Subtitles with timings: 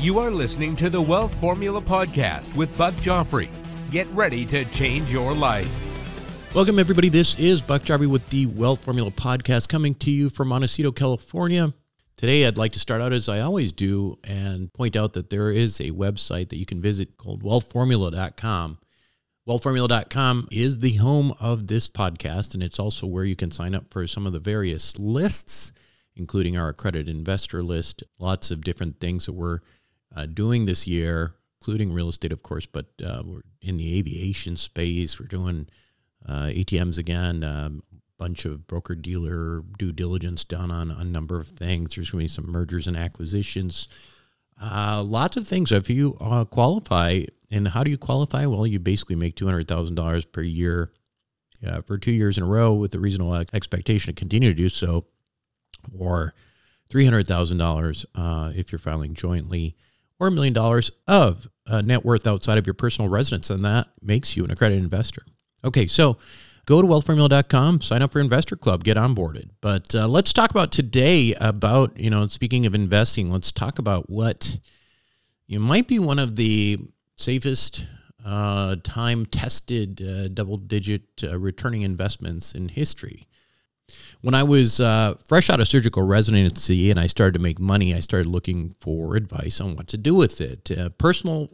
[0.00, 3.48] You are listening to the Wealth Formula Podcast with Buck Joffrey.
[3.90, 5.68] Get ready to change your life.
[6.54, 7.08] Welcome, everybody.
[7.08, 11.74] This is Buck Joffrey with the Wealth Formula Podcast coming to you from Montecito, California.
[12.16, 15.50] Today, I'd like to start out as I always do and point out that there
[15.50, 18.78] is a website that you can visit called wealthformula.com.
[19.48, 23.90] Wealthformula.com is the home of this podcast, and it's also where you can sign up
[23.90, 25.72] for some of the various lists,
[26.14, 29.58] including our accredited investor list, lots of different things that we're
[30.18, 34.56] uh, doing this year, including real estate, of course, but uh, we're in the aviation
[34.56, 35.20] space.
[35.20, 35.68] We're doing
[36.26, 37.82] uh, ATMs again, a um,
[38.18, 41.94] bunch of broker dealer due diligence done on a number of things.
[41.94, 43.86] There's going to be some mergers and acquisitions.
[44.60, 45.70] Uh, lots of things.
[45.70, 48.44] If you uh, qualify, and how do you qualify?
[48.46, 50.90] Well, you basically make two hundred thousand dollars per year
[51.64, 54.68] uh, for two years in a row, with a reasonable expectation to continue to do
[54.68, 55.06] so,
[55.96, 56.34] or
[56.88, 59.76] three hundred thousand dollars uh, if you're filing jointly
[60.18, 63.88] or a million dollars of uh, net worth outside of your personal residence, and that
[64.02, 65.22] makes you an accredited investor.
[65.64, 66.16] Okay, so
[66.66, 69.50] go to wealthformula.com, sign up for Investor Club, get onboarded.
[69.60, 74.08] But uh, let's talk about today about, you know, speaking of investing, let's talk about
[74.08, 74.58] what
[75.46, 76.78] you might be one of the
[77.16, 77.86] safest,
[78.24, 83.26] uh, time tested, uh, double digit uh, returning investments in history.
[84.20, 87.94] When I was uh, fresh out of surgical residency and I started to make money,
[87.94, 90.70] I started looking for advice on what to do with it.
[90.70, 91.50] Uh, personal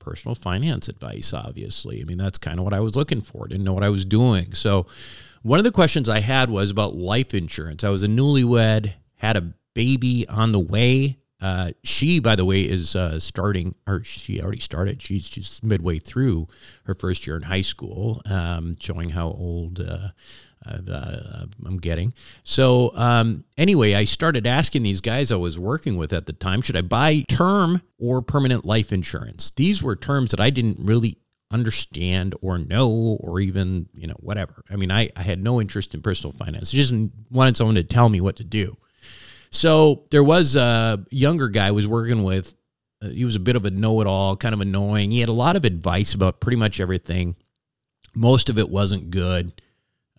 [0.00, 2.00] personal finance advice, obviously.
[2.00, 3.46] I mean, that's kind of what I was looking for.
[3.46, 4.54] Didn't know what I was doing.
[4.54, 4.86] So,
[5.42, 7.84] one of the questions I had was about life insurance.
[7.84, 11.18] I was a newlywed, had a baby on the way.
[11.40, 15.00] Uh, she, by the way, is uh, starting, or she already started.
[15.00, 16.48] She's just midway through
[16.84, 20.08] her first year in high school, um, showing how old uh,
[20.66, 22.12] uh, I'm getting.
[22.44, 26.60] So um, anyway, I started asking these guys I was working with at the time,
[26.60, 29.50] should I buy term or permanent life insurance?
[29.52, 31.16] These were terms that I didn't really
[31.52, 34.62] understand or know or even you know whatever.
[34.70, 36.72] I mean, I, I had no interest in personal finance.
[36.74, 36.94] I just
[37.30, 38.76] wanted someone to tell me what to do.
[39.50, 42.54] So there was a younger guy I was working with.
[43.02, 45.10] Uh, he was a bit of a know-it-all, kind of annoying.
[45.10, 47.34] He had a lot of advice about pretty much everything.
[48.14, 49.60] Most of it wasn't good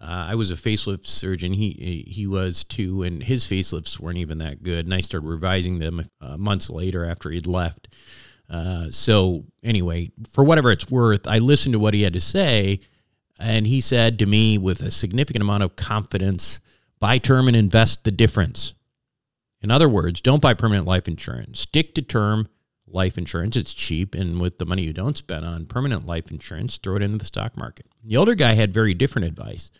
[0.02, 1.54] uh, I was a facelift surgeon.
[1.54, 4.86] He he was too, and his facelifts weren't even that good.
[4.86, 7.88] And I started revising them uh, months later after he'd left.
[8.50, 12.80] Uh, so anyway, for whatever it's worth, I listened to what he had to say,
[13.40, 16.60] and he said to me with a significant amount of confidence,
[17.00, 18.74] "Buy term and invest the difference."
[19.62, 21.60] In other words, don't buy permanent life insurance.
[21.60, 22.48] Stick to term
[22.94, 23.56] life insurance.
[23.56, 27.02] It's cheap, and with the money you don't spend on permanent life insurance, throw it
[27.02, 27.86] into the stock market.
[28.04, 29.72] The older guy had very different advice.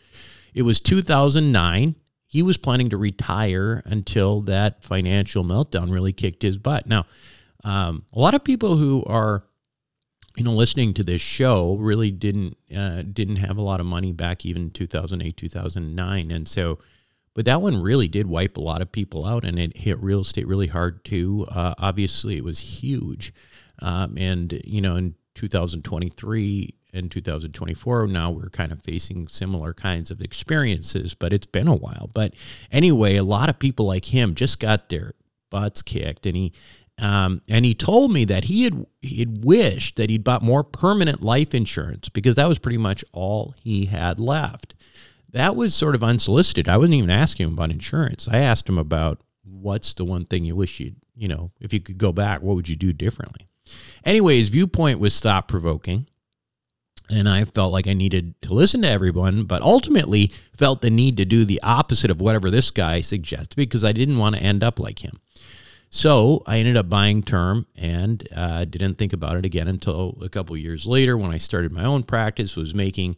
[0.54, 1.94] It was 2009.
[2.26, 6.86] He was planning to retire until that financial meltdown really kicked his butt.
[6.86, 7.04] Now,
[7.64, 9.44] um, a lot of people who are
[10.36, 14.12] you know listening to this show really didn't uh, didn't have a lot of money
[14.12, 16.78] back even 2008 2009 and so
[17.34, 20.20] but that one really did wipe a lot of people out, and it hit real
[20.20, 21.46] estate really hard too.
[21.50, 23.32] Uh, obviously, it was huge.
[23.80, 30.10] Um, and, you know, in 2023 and 2024, now we're kind of facing similar kinds
[30.10, 32.10] of experiences, but it's been a while.
[32.12, 32.34] But
[32.70, 35.14] anyway, a lot of people like him just got their
[35.50, 36.52] butts kicked, and he
[37.00, 40.62] um, and he told me that he had he had wished that he'd bought more
[40.62, 44.74] permanent life insurance because that was pretty much all he had left
[45.32, 46.68] that was sort of unsolicited.
[46.68, 48.28] I wasn't even asking him about insurance.
[48.30, 51.80] I asked him about what's the one thing you wish you'd, you know, if you
[51.80, 53.48] could go back, what would you do differently?
[54.04, 56.06] Anyway, his viewpoint was thought provoking.
[57.10, 61.16] And I felt like I needed to listen to everyone, but ultimately felt the need
[61.18, 64.62] to do the opposite of whatever this guy suggested because I didn't want to end
[64.64, 65.20] up like him.
[65.90, 70.28] So I ended up buying term and uh, didn't think about it again until a
[70.30, 73.16] couple years later when I started my own practice, was making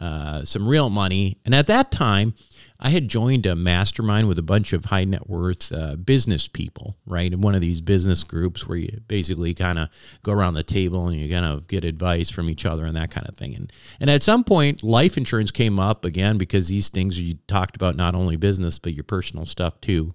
[0.00, 1.38] uh, some real money.
[1.44, 2.34] And at that time,
[2.80, 6.96] I had joined a mastermind with a bunch of high net worth uh, business people,
[7.06, 7.32] right?
[7.32, 9.88] In one of these business groups where you basically kind of
[10.22, 13.10] go around the table and you kind of get advice from each other and that
[13.10, 13.54] kind of thing.
[13.54, 17.76] And, and at some point, life insurance came up again because these things you talked
[17.76, 20.14] about not only business, but your personal stuff too.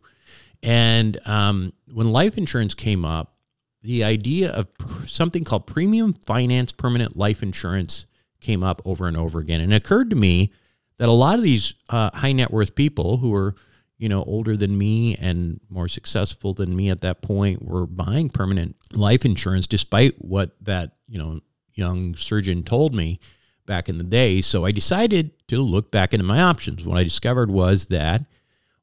[0.62, 3.34] And um, when life insurance came up,
[3.82, 4.68] the idea of
[5.08, 8.06] something called premium finance permanent life insurance
[8.42, 9.62] came up over and over again.
[9.62, 10.52] And it occurred to me
[10.98, 13.56] that a lot of these uh, high net worth people who were,
[13.98, 18.30] you know, older than me and more successful than me at that point were buying
[18.30, 21.40] permanent life insurance despite what that, you know,
[21.74, 23.20] young surgeon told me
[23.66, 24.42] back in the day.
[24.42, 26.86] So I decided to look back into my options.
[26.86, 28.26] What I discovered was that,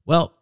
[0.06, 0.32] well,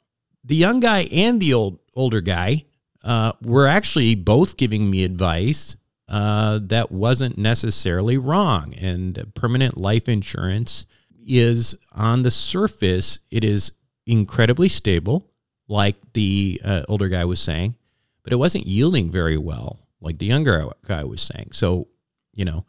[0.44, 2.64] the young guy and the old older guy
[3.02, 5.76] uh, were actually both giving me advice
[6.08, 8.74] uh, that wasn't necessarily wrong.
[8.80, 10.86] And permanent life insurance
[11.26, 13.72] is on the surface, it is
[14.06, 15.30] incredibly stable,
[15.68, 17.76] like the uh, older guy was saying,
[18.22, 21.50] but it wasn't yielding very well, like the younger guy was saying.
[21.52, 21.88] So,
[22.34, 22.66] you know,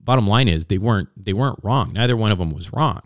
[0.00, 1.92] bottom line is they weren't they weren't wrong.
[1.94, 3.00] Neither one of them was wrong.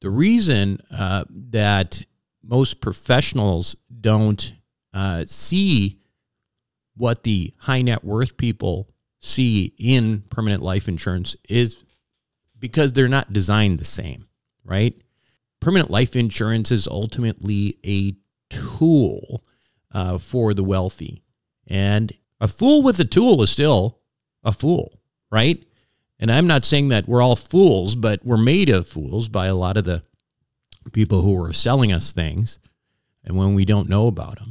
[0.00, 2.02] The reason uh, that
[2.42, 4.54] most professionals don't
[4.94, 5.98] uh, see
[6.96, 8.89] what the high net worth people
[9.20, 11.84] see in permanent life insurance is
[12.58, 14.26] because they're not designed the same,
[14.64, 14.94] right?
[15.60, 18.14] Permanent life insurance is ultimately a
[18.48, 19.44] tool
[19.92, 21.22] uh, for the wealthy.
[21.66, 24.00] And a fool with a tool is still
[24.42, 25.00] a fool,
[25.30, 25.62] right?
[26.18, 29.54] And I'm not saying that we're all fools, but we're made of fools by a
[29.54, 30.02] lot of the
[30.92, 32.58] people who are selling us things
[33.24, 34.49] and when we don't know about them.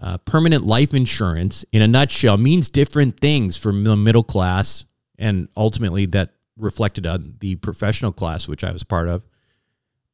[0.00, 4.84] Uh, permanent life insurance, in a nutshell, means different things for the middle class
[5.18, 9.22] and ultimately that reflected on the professional class, which I was part of,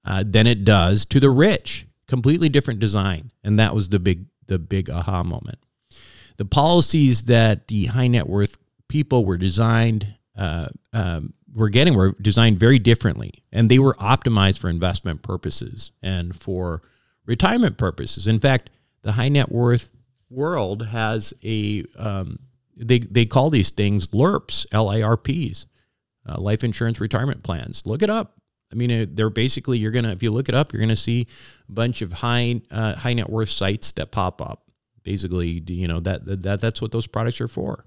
[0.04, 1.86] uh, than it does to the rich.
[2.06, 5.58] Completely different design, and that was the big the big aha moment.
[6.36, 8.58] The policies that the high net worth
[8.88, 14.58] people were designed uh, um, were getting were designed very differently, and they were optimized
[14.58, 16.82] for investment purposes and for
[17.24, 18.26] retirement purposes.
[18.28, 18.68] In fact,
[19.04, 19.92] the high net worth
[20.30, 22.40] world has a um,
[22.76, 25.66] they they call these things LIRPs, L I R Ps,
[26.28, 27.86] uh, life insurance retirement plans.
[27.86, 28.34] Look it up.
[28.72, 31.28] I mean, they're basically you're gonna if you look it up, you're gonna see
[31.68, 34.64] a bunch of high uh, high net worth sites that pop up.
[35.04, 37.84] Basically, you know that that that's what those products are for.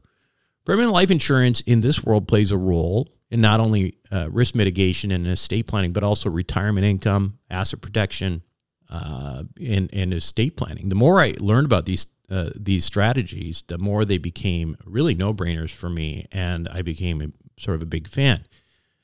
[0.66, 5.12] Permanent life insurance in this world plays a role in not only uh, risk mitigation
[5.12, 8.44] and estate planning, but also retirement income, asset protection,
[8.90, 10.90] uh, and, and estate planning.
[10.90, 15.34] The more I learned about these uh, these strategies, the more they became really no
[15.34, 18.46] brainers for me, and I became a, sort of a big fan.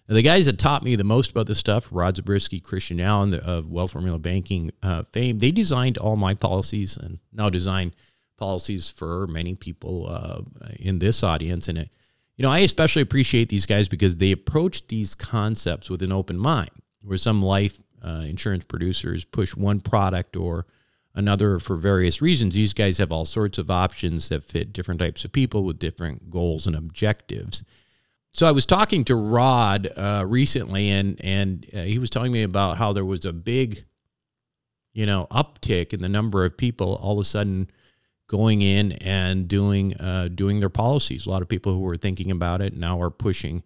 [0.08, 3.30] Now, the guys that taught me the most about this stuff, Rod Zabriskie, Christian Allen
[3.30, 7.94] the, of Wealth Formula Banking uh, fame, they designed all my policies and now design
[8.38, 10.42] policies for many people uh,
[10.78, 11.70] in this audience.
[11.70, 11.90] And it,
[12.36, 16.38] you know, I especially appreciate these guys because they approach these concepts with an open
[16.38, 16.72] mind.
[17.06, 20.66] Where some life uh, insurance producers push one product or
[21.16, 22.56] another for various reasons.
[22.56, 26.30] These guys have all sorts of options that fit different types of people with different
[26.30, 27.64] goals and objectives.
[28.32, 32.42] So I was talking to Rod uh, recently, and and uh, he was telling me
[32.42, 33.86] about how there was a big,
[34.92, 37.70] you know, uptick in the number of people all of a sudden
[38.27, 41.27] going in and doing uh, doing their policies.
[41.27, 43.62] A lot of people who were thinking about it now are pushing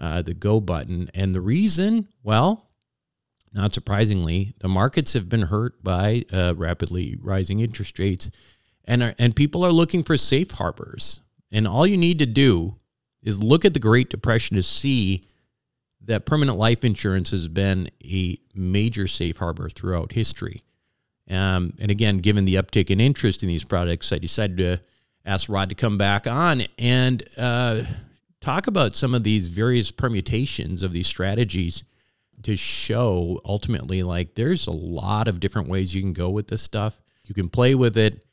[0.00, 2.67] uh, the go button, and the reason, well,
[3.52, 8.30] not surprisingly, the markets have been hurt by uh, rapidly rising interest rates,
[8.84, 11.20] and are, and people are looking for safe harbors.
[11.50, 12.76] And all you need to do
[13.22, 15.22] is look at the Great Depression to see
[16.02, 20.62] that permanent life insurance has been a major safe harbor throughout history.
[21.30, 24.80] Um, and again, given the uptick in interest in these products, I decided to
[25.26, 27.82] ask Rod to come back on and uh,
[28.40, 31.84] talk about some of these various permutations of these strategies
[32.42, 36.62] to show ultimately like there's a lot of different ways you can go with this
[36.62, 37.00] stuff.
[37.24, 38.24] You can play with it,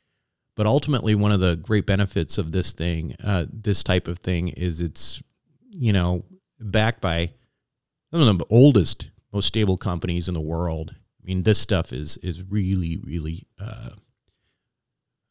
[0.54, 4.48] but ultimately one of the great benefits of this thing, uh, this type of thing,
[4.48, 5.22] is it's
[5.70, 6.24] you know
[6.58, 7.32] backed by
[8.10, 10.94] one of the oldest, most stable companies in the world.
[10.94, 13.90] I mean, this stuff is is really, really uh,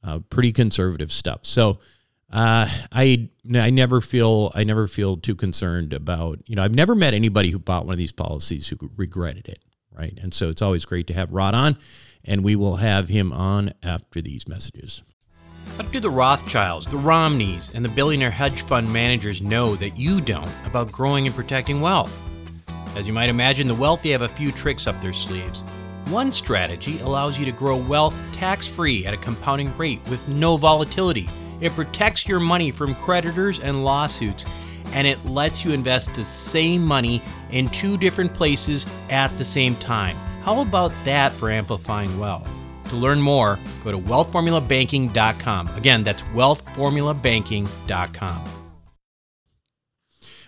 [0.03, 1.39] uh, pretty conservative stuff.
[1.43, 1.79] So
[2.35, 6.93] uh, I I never feel I never feel too concerned about you know I've never
[6.93, 9.59] met anybody who bought one of these policies who regretted it
[9.91, 11.77] right and so it's always great to have Rod on
[12.25, 15.01] and we will have him on after these messages.
[15.77, 20.19] What do the Rothschilds, the Romneys, and the billionaire hedge fund managers know that you
[20.19, 22.21] don't about growing and protecting wealth?
[22.97, 25.61] As you might imagine, the wealthy have a few tricks up their sleeves.
[26.09, 30.57] One strategy allows you to grow wealth tax free at a compounding rate with no
[30.57, 31.27] volatility.
[31.61, 34.45] It protects your money from creditors and lawsuits,
[34.93, 37.21] and it lets you invest the same money
[37.51, 40.15] in two different places at the same time.
[40.41, 42.51] How about that for amplifying wealth?
[42.89, 45.69] To learn more, go to wealthformulabanking.com.
[45.75, 48.45] Again, that's wealthformulabanking.com.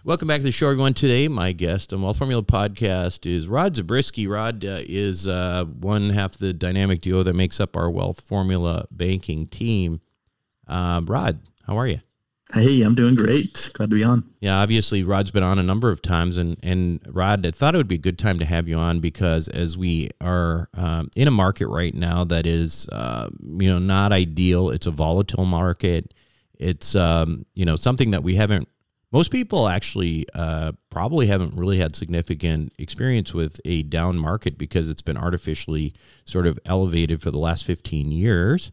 [0.04, 0.94] Welcome back to the show, everyone.
[0.94, 4.26] Today, my guest on Wealth Formula Podcast is Rod Zabriskie.
[4.26, 8.88] Rod uh, is uh, one half the dynamic duo that makes up our Wealth Formula
[8.90, 10.00] Banking team.
[10.68, 12.00] Uh, Rod, how are you?
[12.54, 13.72] Hey, I'm doing great.
[13.74, 14.24] Glad to be on.
[14.40, 17.78] Yeah, obviously Rod's been on a number of times, and and Rod, I thought it
[17.78, 21.28] would be a good time to have you on because as we are um, in
[21.28, 24.70] a market right now that is, uh, you know, not ideal.
[24.70, 26.14] It's a volatile market.
[26.58, 28.70] It's um, you know something that we haven't.
[29.12, 34.90] Most people actually uh, probably haven't really had significant experience with a down market because
[34.90, 35.94] it's been artificially
[36.26, 38.72] sort of elevated for the last 15 years.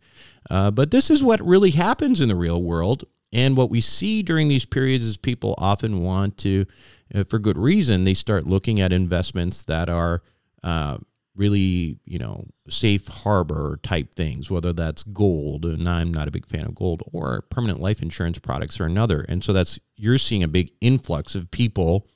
[0.51, 3.05] Uh, but this is what really happens in the real world.
[3.33, 6.67] And what we see during these periods is people often want to,
[7.15, 10.23] uh, for good reason, they start looking at investments that are
[10.63, 10.99] uh,
[11.35, 16.47] really, you know, safe harbor type things, whether that's gold, and I'm not a big
[16.47, 19.27] fan of gold, or permanent life insurance products or another.
[19.29, 22.07] And so that's, you're seeing a big influx of people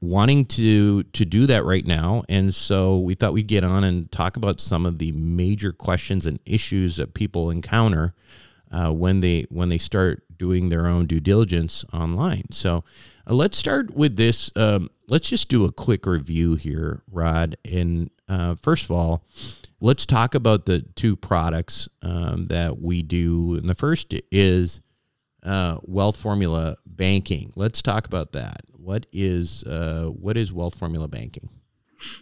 [0.00, 4.10] wanting to to do that right now and so we thought we'd get on and
[4.12, 8.14] talk about some of the major questions and issues that people encounter
[8.70, 12.44] uh, when they when they start doing their own due diligence online.
[12.52, 12.84] So
[13.26, 14.50] uh, let's start with this.
[14.56, 17.56] Um, let's just do a quick review here, Rod.
[17.64, 19.24] And uh, first of all,
[19.80, 23.54] let's talk about the two products um, that we do.
[23.54, 24.80] And the first is
[25.42, 27.52] uh, Wealth Formula Banking.
[27.56, 28.62] Let's talk about that.
[28.78, 31.48] What is uh, what is Wealth Formula Banking?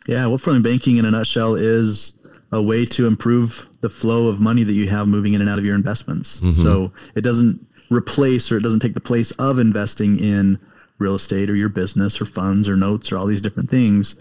[0.06, 2.16] Yeah, Wealth Formula Banking in a nutshell is
[2.52, 5.58] a way to improve the flow of money that you have moving in and out
[5.58, 6.40] of your investments.
[6.40, 6.62] Mm-hmm.
[6.62, 10.58] So it doesn't replace or it doesn't take the place of investing in
[10.98, 14.16] real estate or your business or funds or notes or all these different things.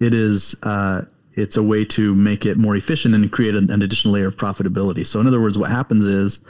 [0.00, 1.02] It is uh,
[1.34, 4.36] it's a way to make it more efficient and create an, an additional layer of
[4.36, 5.06] profitability.
[5.06, 6.40] So in other words, what happens is,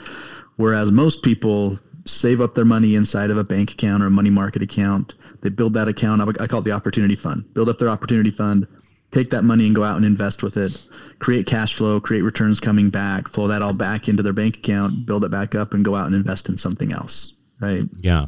[0.57, 4.29] whereas most people save up their money inside of a bank account or a money
[4.29, 6.21] market account, they build that account.
[6.39, 7.51] I call it the opportunity fund.
[7.53, 8.67] Build up their opportunity fund
[9.11, 10.81] take that money and go out and invest with it,
[11.19, 15.05] create cash flow, create returns coming back, flow that all back into their bank account,
[15.05, 17.33] build it back up, and go out and invest in something else.
[17.59, 17.83] Right.
[17.99, 18.27] Yeah.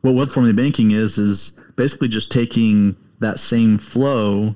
[0.00, 4.54] What wealth formula banking is is basically just taking that same flow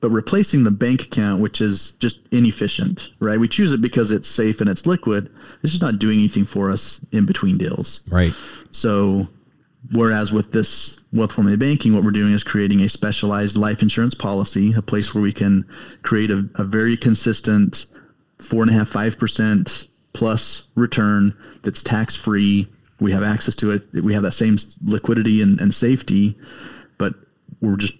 [0.00, 3.38] but replacing the bank account, which is just inefficient, right?
[3.38, 5.30] We choose it because it's safe and it's liquid.
[5.62, 8.00] It's just not doing anything for us in between deals.
[8.10, 8.32] Right.
[8.72, 9.28] So
[9.90, 14.14] Whereas with this wealth formula banking, what we're doing is creating a specialized life insurance
[14.14, 15.66] policy, a place where we can
[16.02, 17.86] create a, a very consistent
[18.38, 22.68] four and a half, five percent plus return that's tax free.
[23.00, 23.82] We have access to it.
[23.92, 26.38] We have that same liquidity and, and safety,
[26.98, 27.14] but
[27.60, 27.94] we're just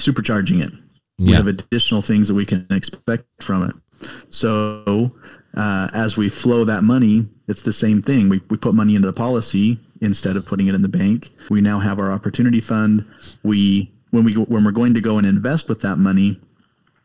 [0.00, 0.72] supercharging it.
[1.18, 1.26] Yeah.
[1.26, 4.08] We have additional things that we can expect from it.
[4.30, 5.12] So
[5.54, 8.30] uh, as we flow that money, it's the same thing.
[8.30, 11.30] We, we put money into the policy instead of putting it in the bank.
[11.50, 13.04] We now have our opportunity fund.
[13.42, 16.40] We when we when we're going to go and invest with that money,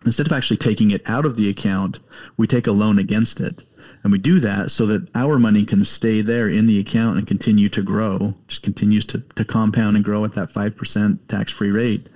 [0.05, 1.99] instead of actually taking it out of the account,
[2.37, 3.63] we take a loan against it.
[4.03, 7.27] And we do that so that our money can stay there in the account and
[7.27, 11.71] continue to grow, just continues to, to compound and grow at that 5% tax free
[11.71, 12.07] rate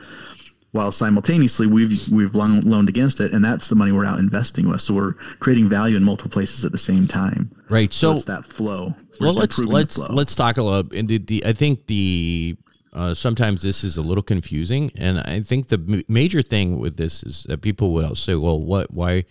[0.76, 4.82] while simultaneously we've we've loaned against it, and that's the money we're out investing with.
[4.82, 7.50] So we're creating value in multiple places at the same time.
[7.70, 7.94] Right.
[7.94, 8.94] So, so it's that flow.
[9.20, 10.98] We're well, let's let's let's talk a little.
[10.98, 12.58] And the, the I think the
[12.94, 16.98] uh, sometimes this is a little confusing, and I think the m- major thing with
[16.98, 18.92] this is that people will say, "Well, what?
[18.92, 19.26] Why?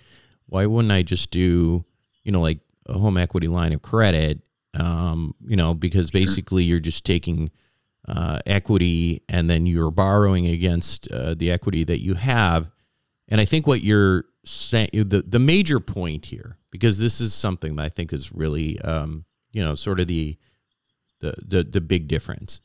[0.47, 1.85] Why wouldn't I just do,
[2.23, 4.41] you know, like a home equity line of credit?
[4.75, 7.51] Um, you know, because basically you're just taking."
[8.07, 12.71] uh, equity and then you're borrowing against uh, the equity that you have.
[13.29, 17.77] And I think what you're saying, the, the major point here, because this is something
[17.77, 19.25] that I think is really, um,
[19.55, 20.37] you know, sort of the,
[21.21, 22.61] the, the, the big difference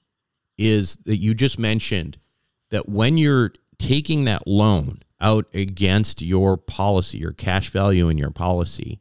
[0.58, 2.18] is that you just mentioned
[2.72, 8.32] that when you're taking that loan out against your policy, your cash value in your
[8.32, 9.00] policy,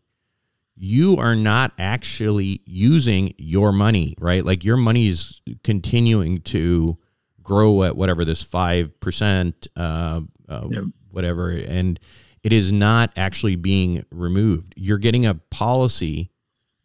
[0.76, 4.44] you are not actually using your money, right?
[4.44, 6.98] Like your money is continuing to
[7.42, 10.84] grow at whatever this 5%, uh, uh, yep.
[11.10, 11.98] whatever, and
[12.44, 14.74] it is not actually being removed.
[14.76, 16.30] You're getting a policy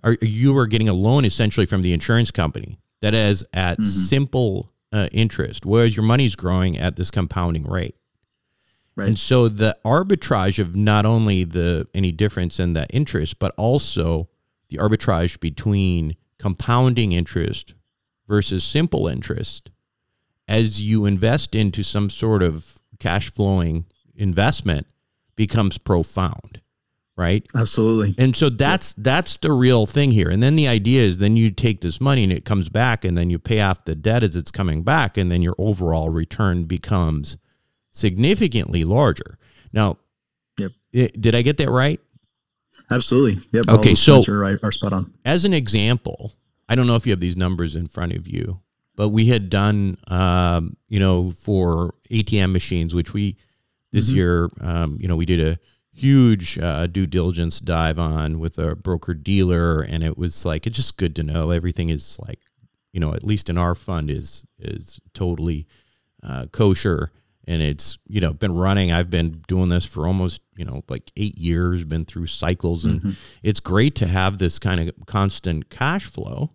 [0.03, 3.89] are you are getting a loan essentially from the insurance company that is at Mm-hmm.
[3.89, 7.95] simple uh, interest, whereas your money's growing at this compounding rate.
[8.95, 9.07] Right.
[9.07, 14.29] And so the arbitrage of not only the any difference in that interest, but also
[14.69, 17.73] the arbitrage between compounding interest
[18.27, 19.71] versus simple interest
[20.47, 24.85] as you invest into some sort of cash flowing investment
[25.35, 26.61] becomes profound,
[27.15, 27.45] right?
[27.55, 28.15] Absolutely.
[28.17, 30.29] And so that's that's the real thing here.
[30.29, 33.17] And then the idea is then you take this money and it comes back and
[33.17, 36.63] then you pay off the debt as it's coming back and then your overall return
[36.63, 37.37] becomes
[37.91, 39.37] significantly larger.
[39.71, 39.97] Now,
[40.57, 40.71] Yep.
[40.91, 41.99] it- did I get that right?
[42.89, 43.41] Absolutely.
[43.53, 43.69] Yep.
[43.69, 45.13] Okay, so- are right are spot on.
[45.25, 46.33] As an example,
[46.69, 48.59] I don't know if you have these numbers in front of you,
[48.95, 53.35] but we had done, um, you know, for ATM machines, which we
[53.91, 55.59] this year, um, you know, we did a
[55.93, 60.75] huge uh, due diligence dive on with a broker dealer, and it was like it's
[60.75, 61.51] just good to know.
[61.51, 62.39] Everything is like,
[62.91, 65.67] you know, at least in our fund is is totally
[66.21, 67.11] uh, kosher.
[67.45, 68.91] And it's you know been running.
[68.91, 72.85] I've been doing this for almost you know like eight years been through cycles.
[72.85, 76.51] And it's great to have this kind of constant cash flow.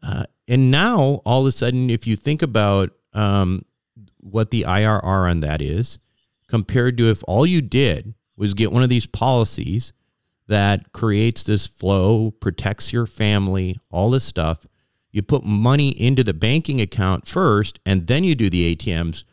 [0.00, 3.64] Uh, and now all of a sudden if you think about um,
[4.20, 5.98] what the irr on that is
[6.46, 9.92] compared to if all you did was get one of these policies
[10.46, 14.64] that creates this flow protects your family all this stuff
[15.12, 19.24] you put money into the banking account first and then you do the atms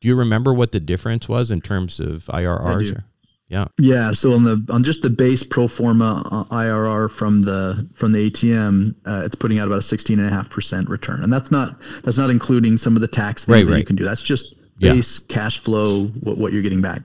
[0.00, 2.96] do you remember what the difference was in terms of IRRs?
[2.96, 3.04] or-
[3.48, 3.66] Yeah.
[3.78, 4.10] Yeah.
[4.12, 8.28] So on the on just the base pro forma uh, IRR from the from the
[8.30, 11.50] ATM, uh, it's putting out about a sixteen and a half percent return, and that's
[11.52, 14.04] not that's not including some of the tax things Right, that you can do.
[14.04, 14.94] That's just Yeah.
[14.94, 17.02] base cash flow, what, what you're getting back.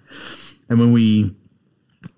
[0.69, 1.33] And when we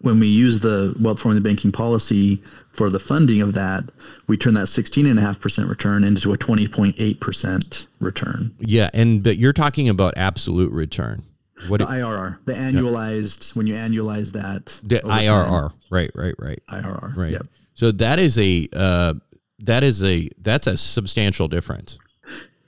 [0.01, 2.41] when we use the wealth formula banking policy
[2.73, 3.83] for the funding of that,
[4.27, 7.87] we turn that sixteen and a half percent return into a twenty point eight percent
[7.99, 8.55] return.
[8.59, 8.89] Yeah.
[8.93, 11.23] And but you're talking about absolute return.
[11.67, 14.79] What The it, IRR, the annualized when you annualize that.
[14.83, 15.73] the over time, IRR.
[15.89, 16.63] Right, right, right.
[16.69, 17.15] IRR.
[17.17, 17.31] Right.
[17.33, 17.47] Yep.
[17.73, 19.15] So that is a uh,
[19.59, 21.97] that is a that's a substantial difference.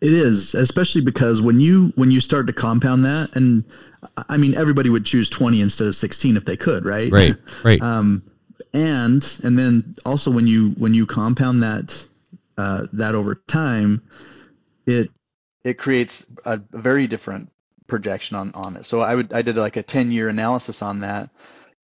[0.01, 3.63] It is, especially because when you when you start to compound that, and
[4.29, 7.11] I mean everybody would choose twenty instead of sixteen if they could, right?
[7.11, 7.35] Right.
[7.63, 7.81] Right.
[7.81, 8.23] Um,
[8.73, 12.05] and and then also when you when you compound that
[12.57, 14.01] uh, that over time,
[14.87, 15.11] it
[15.63, 17.51] it creates a, very different
[17.87, 18.85] projection on on it.
[18.85, 21.29] So I would I did like a ten year analysis on that,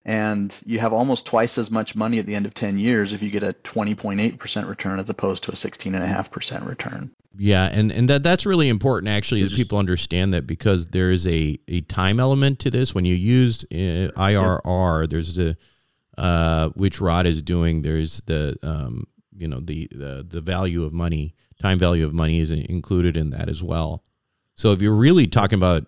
[0.07, 3.21] and you have almost twice as much money at the end of ten years if
[3.21, 6.07] you get a twenty point eight percent return as opposed to a sixteen and a
[6.07, 7.11] half percent return.
[7.37, 11.27] Yeah, and, and that that's really important actually that people understand that because there is
[11.27, 12.95] a, a time element to this.
[12.95, 15.55] When you use uh, IRR, there's the
[16.17, 17.83] uh, which Rod is doing.
[17.83, 19.03] There's the um,
[19.35, 23.29] you know the, the the value of money, time value of money is included in
[23.31, 24.03] that as well.
[24.55, 25.85] So if you're really talking about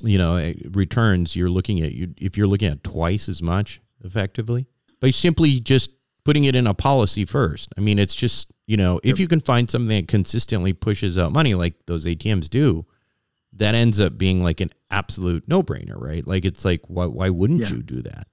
[0.00, 4.66] you know returns, you're looking at you if you're looking at twice as much effectively
[5.00, 5.90] by simply just
[6.24, 7.72] putting it in a policy first.
[7.76, 11.32] I mean, it's just you know if you can find something that consistently pushes out
[11.32, 12.86] money like those ATMs do,
[13.52, 16.26] that ends up being like an absolute no brainer, right?
[16.26, 17.76] Like it's like why why wouldn't Yeah.
[17.76, 18.26] you do that?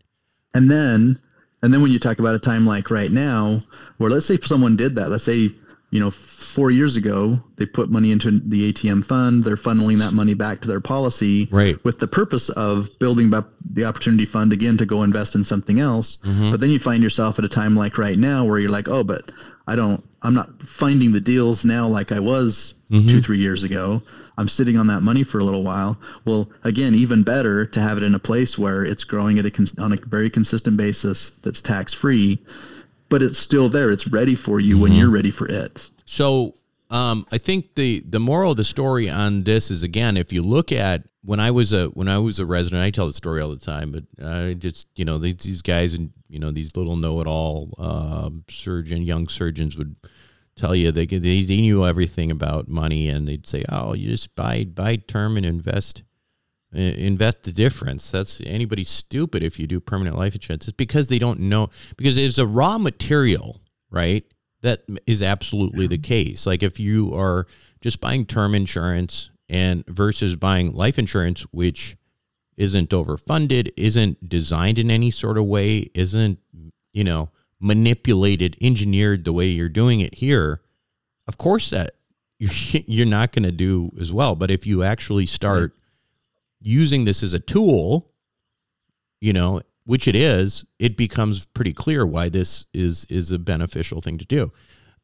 [0.54, 1.20] And then,
[1.62, 3.60] and then when you talk about a time like right now,
[3.98, 5.50] where let's say someone did that, let's say,
[5.90, 10.14] you know, four years ago, they put money into the ATM fund, they're funneling that
[10.14, 11.82] money back to their policy Right.
[11.86, 15.80] with the purpose of building up the opportunity fund again to go invest in something
[15.80, 16.18] else.
[16.26, 16.52] Mm-hmm.
[16.52, 19.04] But then you find yourself at a time like right now where you're like, oh,
[19.04, 19.32] but
[19.68, 23.08] I don't, I'm not finding the deals now like I was mm-hmm.
[23.08, 24.02] two, three years ago.
[24.38, 25.98] I'm sitting on that money for a little while.
[26.26, 29.52] Well, again, even better to have it in a place where it's growing at a
[29.52, 32.40] cons- on a very consistent basis that's tax free,
[33.10, 33.92] but it's still there.
[33.92, 35.90] It's ready for you when you're ready for it.
[36.06, 36.56] So
[36.90, 40.42] um, I think the the moral of the story on this is again, if you
[40.42, 43.42] look at when I was a when I was a resident, I tell the story
[43.42, 46.76] all the time, but I just you know these, these guys and you know these
[46.76, 49.96] little know it all uh, surgeon young surgeons would
[50.56, 54.36] tell you they, they they knew everything about money and they'd say oh you just
[54.36, 56.04] buy buy term and invest
[56.74, 58.12] invest the difference.
[58.12, 60.68] That's anybody stupid if you do permanent life insurance.
[60.68, 64.24] It's because they don't know because it's a raw material right?
[64.62, 66.46] That is absolutely the case.
[66.46, 67.48] Like if you are
[67.82, 71.96] just buying term insurance and versus buying life insurance which
[72.58, 76.40] isn't overfunded isn't designed in any sort of way isn't
[76.92, 77.30] you know
[77.62, 80.60] manipulated engineered the way you're doing it here
[81.28, 81.92] of course that
[82.40, 84.36] you're not going to do as well.
[84.36, 85.74] But if you actually start
[86.68, 88.12] using this as a tool
[89.22, 94.02] you know which it is, it becomes pretty clear why this is is a beneficial
[94.02, 94.52] thing to do.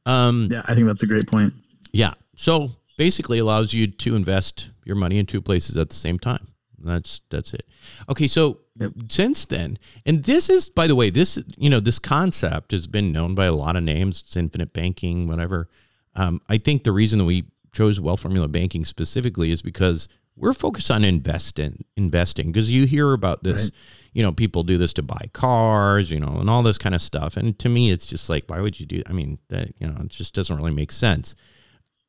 [0.06, 1.54] Um, Yeah, I think that's a great point.
[1.94, 2.16] yeah.
[2.36, 6.48] So basically allows you to invest your money in two places at the same time.
[6.78, 7.66] That's that's it.
[8.10, 8.92] Okay, so Yep.
[9.08, 13.14] since then, and this is by the way, this you know, this concept has been
[13.14, 15.70] known by a lot of names, it's infinite banking, whatever.
[16.14, 20.54] Um, I think the reason that we chose wealth formula banking specifically is because we're
[20.54, 23.72] focused on investing investing because you hear about this, Right.
[24.14, 27.02] you know, people do this to buy cars, you know, and all this kind of
[27.02, 27.38] stuff.
[27.38, 29.98] And to me it's just like, why would you do I mean, that you know,
[30.02, 31.36] it just doesn't really make sense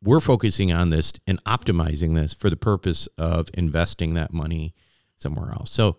[0.03, 4.75] we're focusing on this and optimizing this for the purpose of investing that money
[5.17, 5.71] somewhere else.
[5.71, 5.97] So,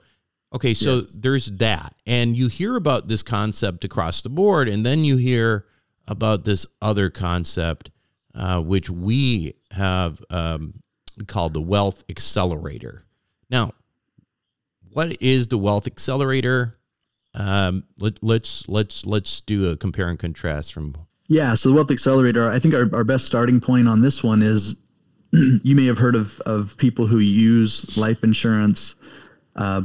[0.54, 1.18] okay, so Yes.
[1.24, 1.96] there's that.
[2.06, 5.66] And you hear about this concept across the board, and then you hear
[6.08, 7.90] about this other concept,
[8.36, 10.84] uh, which we have um,
[11.28, 13.04] called the Wealth Accelerator.
[13.49, 13.71] Now,
[14.91, 16.78] what is the Wealth Accelerator?
[17.34, 20.95] Um, let, let's let's let's do a compare and contrast from
[21.28, 24.41] Yeah, so the Wealth Accelerator, I think our, our best starting point on this one
[24.41, 24.78] is
[25.32, 28.95] you may have heard of, of people who use life insurance
[29.58, 29.82] uh,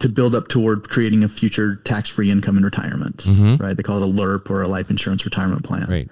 [0.00, 3.24] to build up toward creating a future tax free income in retirement,
[3.60, 3.76] right?
[3.76, 5.86] They call it a LIRP or a life insurance retirement plan.
[5.88, 6.08] Right.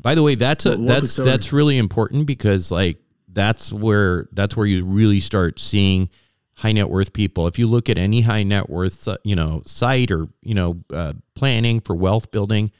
[0.00, 2.98] By the way, that's a, Well, that's that's really important because like
[3.32, 6.08] that's where that's where you really start seeing
[6.54, 7.46] high net worth people.
[7.46, 11.14] If you look at any high net worth you know site or you know uh,
[11.34, 12.70] planning for wealth building,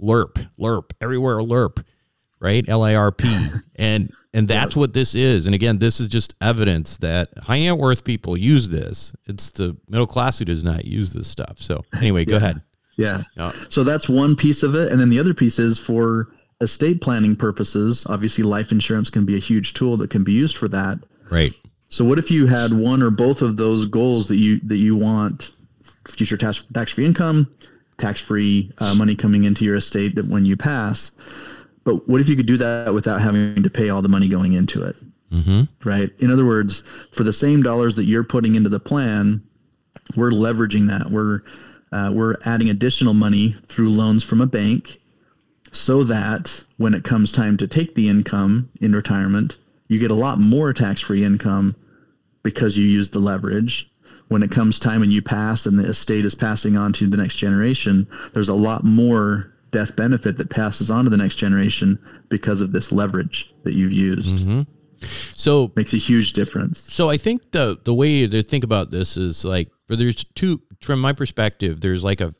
[0.00, 1.84] LIRP, LIRP, everywhere LIRP,
[2.40, 2.64] right?
[2.68, 5.46] L I R P, and and that's what this is.
[5.46, 9.14] And again, this is just evidence that high net worth people use this.
[9.26, 11.58] It's the middle class who does not use this stuff.
[11.58, 12.60] So anyway, go ahead.
[12.96, 13.22] Yeah.
[13.36, 13.52] Yeah.
[13.70, 14.92] So that's one piece of it.
[14.92, 16.28] And then the other piece is for
[16.64, 18.04] estate planning purposes.
[18.08, 20.98] Obviously, life insurance can be a huge tool that can be used for that.
[21.30, 21.52] Right.
[21.88, 24.96] So what if you had one or both of those goals that you that you
[24.96, 25.52] want
[26.08, 27.48] future tax tax free income,
[27.98, 31.12] tax free uh, money coming into your estate that when you pass,
[31.84, 34.54] but what if you could do that without having to pay all the money going
[34.54, 34.96] into it?
[35.30, 35.88] Mm-hmm.
[35.88, 36.10] Right.
[36.18, 39.42] In other words, for the same dollars that you're putting into the plan,
[40.16, 41.10] we're leveraging that.
[41.10, 41.42] We're
[41.92, 45.00] uh, we're adding additional money through loans from a bank,
[45.74, 49.56] so that when it comes time to take the income in retirement,
[49.88, 51.76] you get a lot more tax-free income
[52.42, 53.90] because you use the leverage.
[54.28, 57.16] When it comes time and you pass and the estate is passing on to the
[57.16, 61.98] next generation, there's a lot more death benefit that passes on to the next generation
[62.28, 64.36] because of this leverage that you've used.
[64.36, 64.62] Mm-hmm.
[65.36, 66.84] So Makes a huge difference.
[66.88, 70.62] So I think the the way to think about this is like for there's two
[70.80, 72.34] from my perspective there's like a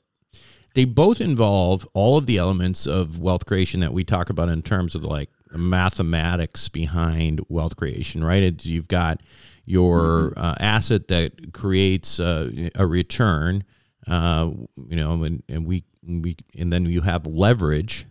[0.75, 4.63] they both involve all of the elements of wealth creation that we talk about in
[4.63, 8.43] terms of like mathematics behind wealth creation right?
[8.43, 9.23] It's, you've got
[9.65, 13.65] your uh, asset that creates uh, a return
[14.07, 14.51] uh,
[14.89, 18.07] you know and, and we we and then you have leverage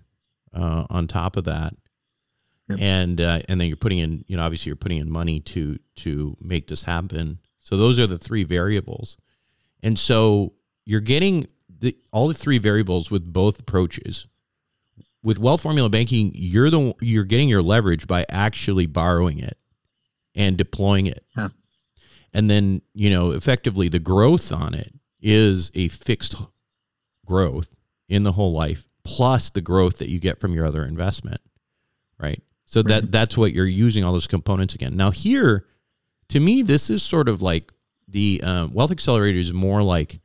[0.54, 1.74] uh, on top of that.
[2.70, 2.80] Yep.
[2.80, 5.78] and uh, and then you're putting in you know obviously you're putting in money to
[5.98, 7.40] to make this happen.
[7.60, 9.18] So those are the three variables.
[9.82, 10.54] And so
[10.86, 11.48] you're getting
[11.84, 14.26] the all the three variables with both approaches.
[15.22, 19.58] With wealth formula banking you're the you're getting your leverage by actually borrowing it
[20.34, 21.26] and deploying it.
[22.34, 26.42] And then you know effectively the growth on it is a fixed
[27.26, 27.76] growth
[28.10, 31.42] in the whole life plus the growth that you get from your other investment
[32.20, 32.42] right?
[32.66, 34.96] So that that's what you're using all those components again.
[34.96, 35.66] Now here
[36.30, 37.72] to me this is sort of like
[38.08, 40.20] the um, wealth accelerator is more like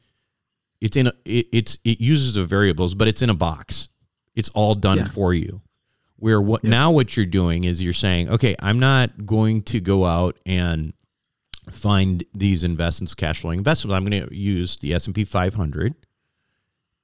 [0.81, 3.89] it's in a, it, it's it uses the variables but it's in a box.
[4.35, 5.05] It's all done Yeah.
[5.05, 5.63] for you.
[6.17, 10.05] Where what now what you're doing is you're saying okay i'm not going to go
[10.05, 10.93] out and
[11.71, 13.95] find these investments cash flowing investments.
[13.95, 15.95] I'm going to use the s&p 500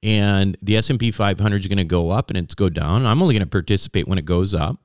[0.03, 3.05] and the s&p 500 is going to go up and it's go down.
[3.05, 4.77] I'm only going to participate when it goes up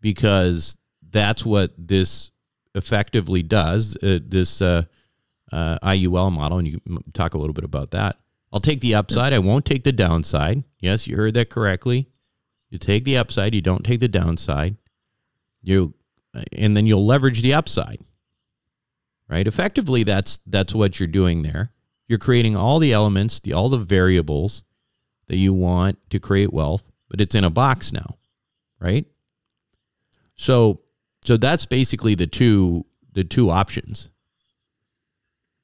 [0.00, 0.78] because
[1.10, 2.30] that's what this
[2.74, 3.96] effectively does.
[4.02, 4.84] Uh, this uh,
[5.52, 6.80] uh, iul model and you
[7.12, 8.16] talk a little bit about that.
[8.52, 9.32] I'll take the upside.
[9.32, 10.64] I won't take the downside.
[10.80, 12.08] Yes you heard that correctly.
[12.70, 13.54] You take the upside.
[13.54, 14.76] You don't take the downside.
[15.62, 15.94] You
[16.52, 18.00] and then you'll leverage the upside
[19.28, 19.46] right?
[19.46, 21.72] Effectively that's that's what you're doing there.
[22.08, 24.64] You're creating all the elements the all the variables
[25.26, 28.16] that you want to create wealth but it's in a box now
[28.80, 29.06] right?
[30.36, 30.80] So
[31.24, 34.10] so that's basically the two the two options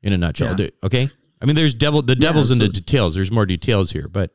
[0.03, 0.69] in a nutshell Yeah.
[0.83, 1.11] Okay
[1.41, 4.31] i mean there's devil the devil's in the details there's more details here but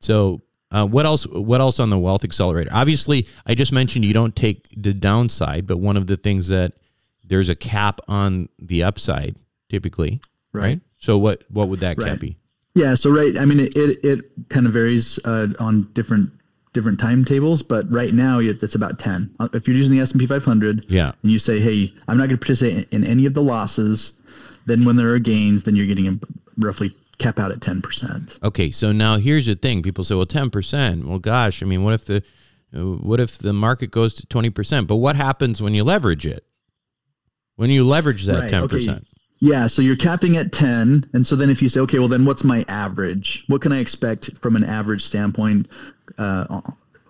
[0.00, 4.12] so uh, what else what else on the wealth accelerator obviously i just mentioned you
[4.14, 6.72] don't take the downside but one of the things that
[7.24, 9.36] there's a cap on the upside
[9.68, 10.20] typically
[10.52, 10.80] right, Right.
[10.96, 12.36] So what what would that cap be?
[12.74, 12.94] Yeah.
[12.96, 13.36] So right.
[13.38, 16.30] I mean, it it, it kind of varies uh, on different
[16.74, 19.30] different timetables, but right now it- it's about ten.
[19.38, 21.12] Uh, If you're using the S and P 500, Yeah.
[21.22, 24.14] and you say, hey, I'm not going to participate in any of the losses,
[24.68, 26.18] then when there are gains, then you're getting a
[26.58, 28.38] roughly cap out at ten percent.
[28.42, 29.82] Okay, so now here's the thing.
[29.82, 31.04] People say, well, 10%.
[31.04, 32.22] Well, gosh, I mean, what if the
[32.70, 34.86] what if the market goes to 20%?
[34.86, 36.44] But what happens when you leverage it?
[37.56, 38.64] When you leverage that Right, 10%?
[38.88, 39.04] okay.
[39.40, 41.10] Yeah, so you're capping at 10.
[41.12, 43.44] And so then if you say, okay, well, then what's my average?
[43.46, 45.68] What can I expect from an average standpoint
[46.18, 46.60] uh,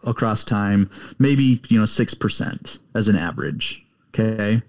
[0.04, 0.90] across time?
[1.18, 3.84] Maybe, you know, 6% as an average.
[4.14, 4.62] Okay.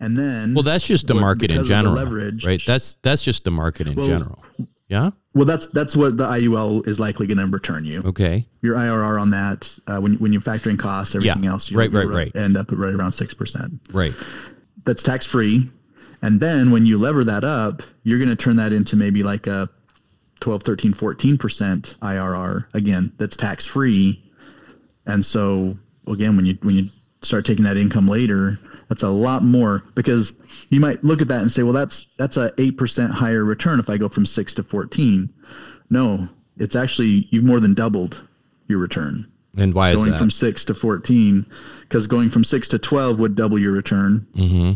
[0.00, 0.54] And then.
[0.54, 2.62] Well, that's just the market in because of the general, leverage- right?
[2.66, 4.44] That's that's just the market in Well- general.
[4.88, 5.10] Yeah.
[5.32, 8.02] well, that's that's what the IUL is likely going to return you.
[8.04, 8.46] Okay.
[8.60, 11.78] Your IRR on that, uh, when, when you factor in costs, everything Yeah, else, you
[11.78, 12.36] right, right, right.
[12.36, 13.80] end up at right around 6%.
[13.92, 14.12] Right.
[14.84, 15.70] that's tax free.
[16.20, 19.46] And then when you lever that up, you're going to turn that into maybe like
[19.46, 19.68] a
[20.40, 22.66] 12, 13, 14% IRR.
[22.74, 24.22] Again, that's tax free.
[25.06, 25.76] And so
[26.06, 26.90] again, when you, when you
[27.24, 28.58] start taking that income later,
[28.88, 30.32] that's a lot more because
[30.70, 33.88] you might look at that and say, well, that's, that's a 8% higher return if
[33.88, 35.32] I go from six to 14.
[35.90, 38.26] No, it's actually, you've more than doubled
[38.68, 40.00] your return And why is that?
[40.02, 40.18] going that?
[40.18, 41.44] from six to 14
[41.82, 44.72] because going from six to 12 would double your return mm-hmm.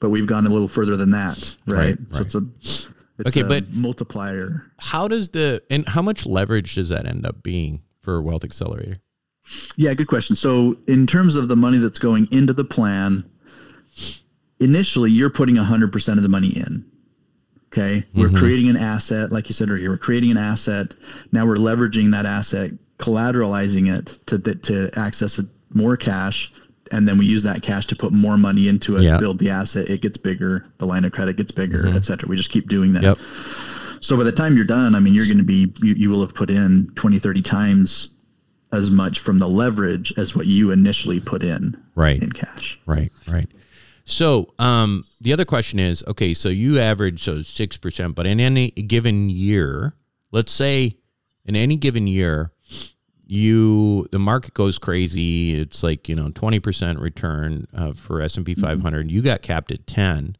[0.00, 1.96] but we've gone a little further than that, right?
[1.96, 2.88] Right, So it's a it's
[3.26, 4.64] Okay, a but- multiplier.
[4.78, 8.96] How does the and how much leverage does that end up being for Wealth Accelerator?
[9.76, 10.36] Yeah, good question.
[10.36, 13.24] So in terms of the money that's going into the plan,
[14.60, 16.84] initially you're putting 100% of the money in.
[17.72, 18.36] Okay, we're Mm-hmm.
[18.36, 19.90] creating an asset, like you said earlier.
[19.90, 20.88] We're creating an asset.
[21.30, 25.40] Now we're leveraging that asset, collateralizing it to to access
[25.72, 26.52] more cash,
[26.90, 29.18] and then we use that cash to put more money into it, Yeah.
[29.18, 29.88] build the asset.
[29.88, 30.66] It gets bigger.
[30.78, 32.28] The line of credit gets bigger, et cetera.
[32.28, 33.04] We just keep doing that.
[33.04, 33.18] Yep.
[34.00, 36.22] So by the time you're done, I mean, you're going to be, you, you will
[36.22, 38.08] have put in 20, 30 times
[38.72, 42.22] as much from the leverage as what you initially put in Right.
[42.22, 42.78] in cash.
[42.86, 43.48] Right, right.
[44.04, 48.40] So, um, the other question is, okay, so you average so six percent, but in
[48.40, 49.94] any given year,
[50.32, 50.96] let's say
[51.44, 52.52] in any given year,
[53.26, 55.60] you the market goes crazy.
[55.60, 59.10] It's like you know twenty percent return uh, for S and P five hundred.
[59.10, 60.36] You got capped at ten.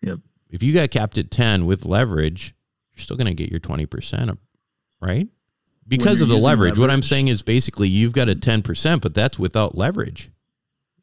[0.00, 0.20] Yep.
[0.48, 2.54] If you got capped at ten with leverage,
[2.94, 4.38] you're still going to get your twenty percent,
[5.00, 5.28] right?
[5.98, 6.78] Because of the using leverage.
[6.78, 10.30] What I'm saying is basically you've got a ten percent, but that's without leverage.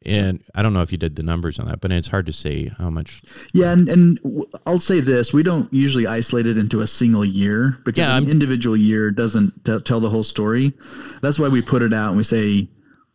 [0.06, 2.32] And I don't know if you did the numbers on that, but it's hard to
[2.32, 3.20] say how much.
[3.52, 3.72] Yeah.
[3.72, 4.18] And, and
[4.66, 8.22] I'll say this, we don't usually isolate it into a single year because Yeah, an
[8.24, 10.72] I'm- individual year doesn't t- tell the whole story.
[11.20, 12.66] That's why we put it out and we say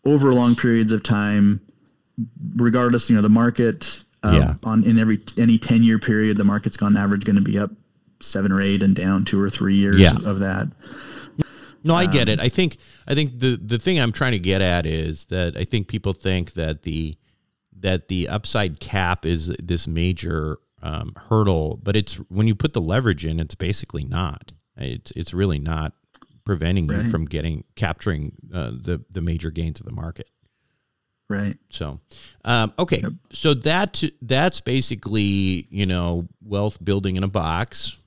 [0.05, 1.59] over long periods of time,
[2.55, 4.53] regardless, you know, the market, um, Yeah.
[4.63, 7.71] on in every, any 10 year period, the market's on average going to be up
[8.21, 10.15] seven or eight and down two or three years Yeah.
[10.23, 10.67] of that.
[11.85, 12.39] No, I get it.
[12.39, 15.63] I think I think the the thing I'm trying to get at is that I
[15.63, 17.15] think people think that the
[17.79, 22.81] that the upside cap is this major um, hurdle, but it's when you put the
[22.81, 24.51] leverage in, it's basically not.
[24.77, 25.93] It's it's really not
[26.43, 30.29] preventing you from getting capturing uh, the the major gains of the market.
[31.27, 31.57] Right.
[31.69, 31.99] So,
[32.43, 37.97] um, okay, so that that's basically you know wealth building in a box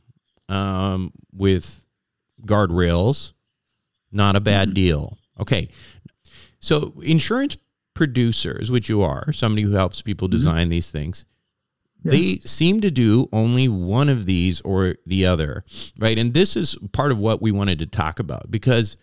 [0.48, 1.84] um, with
[2.44, 3.32] guardrails.
[4.10, 4.74] Not a bad mm-hmm.
[4.74, 5.18] deal.
[5.40, 5.68] Okay,
[6.60, 7.56] so insurance
[7.94, 10.36] producers, which you are, somebody who helps people mm-hmm.
[10.36, 11.24] design these things,
[12.04, 15.64] they seem to do only one of these or the other,
[15.98, 16.18] right?
[16.18, 18.96] And this is part of what we wanted to talk about because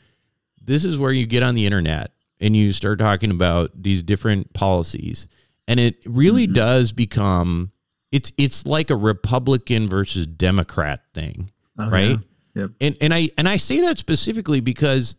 [0.61, 4.53] this is where you get on the internet and you start talking about these different
[4.53, 5.27] policies.
[5.67, 6.53] And it really mm-hmm.
[6.53, 7.71] does become
[8.11, 12.09] it's it's like a republican versus democrat thing Oh, right?
[12.11, 12.17] yeah.
[12.55, 12.71] Yep.
[12.81, 15.15] and and i and i say that specifically because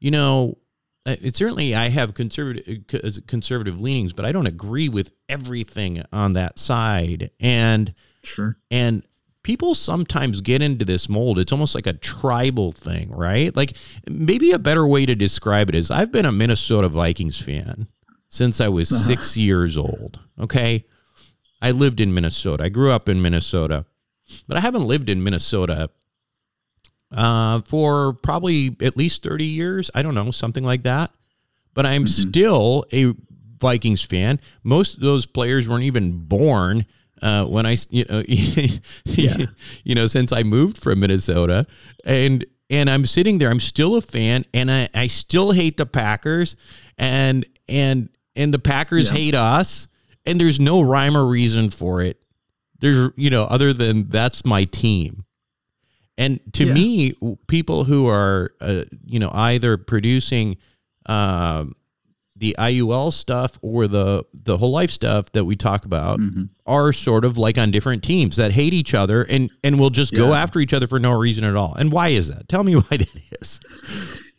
[0.00, 0.58] you know
[1.06, 6.32] it certainly i have conservative uh, conservative leanings but i don't agree with everything on
[6.34, 8.58] that side and Sure.
[8.70, 9.02] and
[9.42, 11.38] people sometimes get into this mold.
[11.38, 13.56] It's almost like a tribal thing, right?
[13.56, 13.74] Like
[14.06, 17.86] maybe a better way to describe it is I've been a Minnesota Vikings fan
[18.28, 20.20] since I was six years old.
[20.38, 20.84] Okay.
[21.62, 22.64] I lived in Minnesota.
[22.64, 23.86] I grew up in Minnesota,
[24.46, 25.88] but I haven't lived in Minnesota
[27.12, 29.90] uh, for probably at least 30 years.
[29.94, 31.10] I don't know, something like that.
[31.74, 33.14] But I'm still a
[33.58, 34.40] Vikings fan.
[34.64, 36.84] Most of those players weren't even born
[37.22, 38.22] uh, when I, you know,
[39.04, 41.66] you know, since I moved from Minnesota,
[42.04, 45.86] and and I'm sitting there, I'm still a fan, and I, I still hate the
[45.86, 46.56] Packers,
[46.96, 49.16] and and and the Packers Yeah.
[49.18, 49.88] hate us,
[50.24, 52.18] and there's no rhyme or reason for it.
[52.80, 55.24] there's you know other than that's my team
[56.20, 56.74] and to Yeah.
[56.74, 57.14] me
[57.48, 60.56] people who are uh, you know either producing
[61.06, 61.74] um,
[62.36, 66.44] the IUL stuff or the the whole life stuff that we talk about Mm-hmm.
[66.66, 70.14] are sort of like on different teams that hate each other and and will just
[70.14, 71.74] go after each other for no reason at all.
[71.74, 72.48] And why is that?
[72.48, 73.60] Tell me why that is.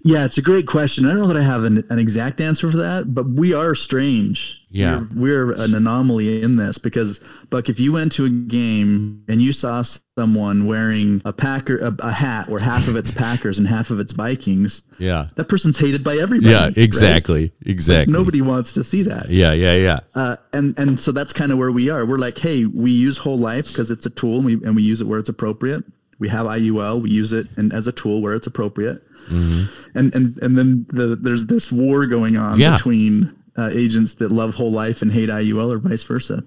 [0.03, 1.05] Yeah, it's a great question.
[1.05, 3.75] I don't know that I have an, an exact answer for that, but we are
[3.75, 4.59] strange.
[4.69, 5.03] Yeah.
[5.13, 9.41] We're, we're an anomaly in this because, Buck, if you went to a game and
[9.41, 9.83] you saw
[10.17, 13.99] someone wearing a Packer a, a hat where half of it's Packers and half of
[13.99, 15.27] it's Vikings, Yeah.
[15.35, 16.51] that person's hated by everybody.
[16.51, 16.77] Yeah, right?
[16.77, 17.51] exactly.
[17.65, 18.11] Exactly.
[18.11, 19.29] Nobody wants to see that.
[19.29, 19.99] Yeah, yeah, yeah.
[20.15, 22.05] Uh, and and so that's kind of where we are.
[22.05, 24.81] We're like, hey, we use whole life because it's a tool, and we and we
[24.81, 25.83] use it where it's appropriate.
[26.19, 29.01] We have IUL, we use it and as a tool where it's appropriate.
[29.29, 29.69] And
[30.15, 32.75] and and then the, there's this war going on Yeah.
[32.77, 36.43] between uh, agents that love whole life and hate IUL, or vice versa.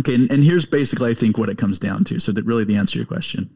[0.00, 2.18] Okay, and, and here's basically I think what it comes down to.
[2.18, 3.48] So that really the answer to your question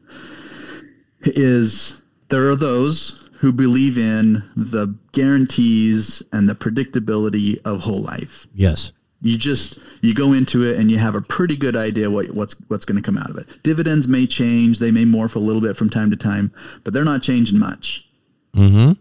[1.21, 8.47] is there are those who believe in the guarantees and the predictability of whole life
[8.53, 8.91] Yes.
[9.21, 12.55] you just you go into it and you have a pretty good idea what what's
[12.69, 13.47] what's going to come out of it.
[13.63, 16.51] Dividends may change, they may morph a little bit from time to time,
[16.83, 18.05] but they're not changing much.
[18.55, 18.93] Mm-hmm.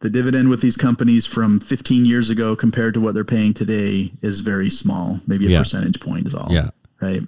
[0.00, 4.10] The dividend with these companies from 15 years ago compared to what they're paying today
[4.22, 5.58] is very small, maybe a Yeah.
[5.58, 6.48] percentage point is all.
[6.50, 6.70] Yeah.
[7.02, 7.22] Right.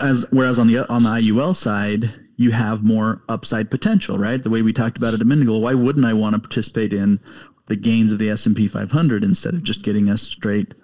[0.00, 4.42] As whereas on the on the IUL side, you have more upside potential, right?
[4.42, 5.58] The way we talked about it a minute ago.
[5.58, 7.18] Why wouldn't I want to participate in
[7.66, 10.74] the gains of the S and P 500 instead of just getting a straight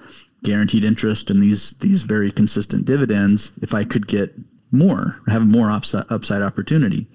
[0.43, 3.53] guaranteed interest and these these very consistent dividends?
[3.61, 4.35] If I could get
[4.73, 7.07] more, have more upside upside opportunity.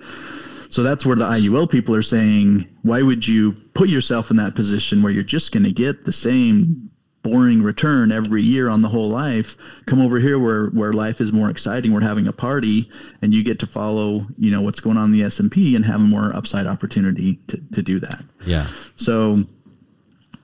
[0.69, 4.55] So that's where the IUL people are saying, why would you put yourself in that
[4.55, 6.89] position where you're just going to get the same
[7.23, 9.55] boring return every year on the whole life?
[9.85, 11.93] Come over here where where life is more exciting.
[11.93, 12.89] We're having a party,
[13.21, 15.75] and you get to follow, you know, what's going on in the S and P
[15.75, 18.23] and have a more upside opportunity to, to do that.
[18.45, 18.67] Yeah.
[18.95, 19.43] So,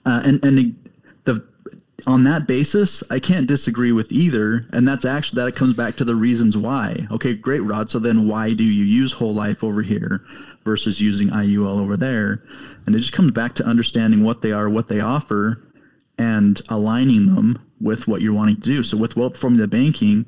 [0.06, 0.76] uh, and and
[2.08, 5.96] on that basis, I can't disagree with either, and that's actually that it comes back
[5.98, 7.08] to the reasons why.
[7.12, 7.90] Okay, great, Rod.
[7.90, 10.22] So then, why do you use whole life over here
[10.64, 12.44] versus using IUL over there?
[12.86, 15.62] And it just comes back to understanding what they are, what they offer,
[16.18, 18.84] and aligning them with what you're wanting to do.
[18.84, 20.26] So with wealth formula banking,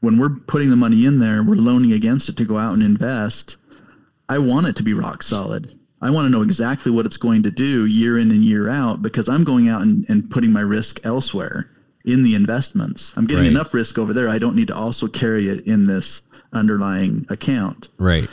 [0.00, 2.82] when we're putting the money in there, we're loaning against it to go out and
[2.82, 3.56] invest.
[4.28, 5.78] I want it to be rock solid.
[6.04, 9.00] I want to know exactly what it's going to do year in and year out
[9.00, 11.70] because I'm going out and, and putting my risk elsewhere
[12.04, 13.14] in the investments.
[13.16, 13.50] I'm getting Right.
[13.50, 14.28] enough risk over there.
[14.28, 16.20] I don't need to also carry it in this
[16.52, 17.88] underlying account.
[17.98, 18.28] Right.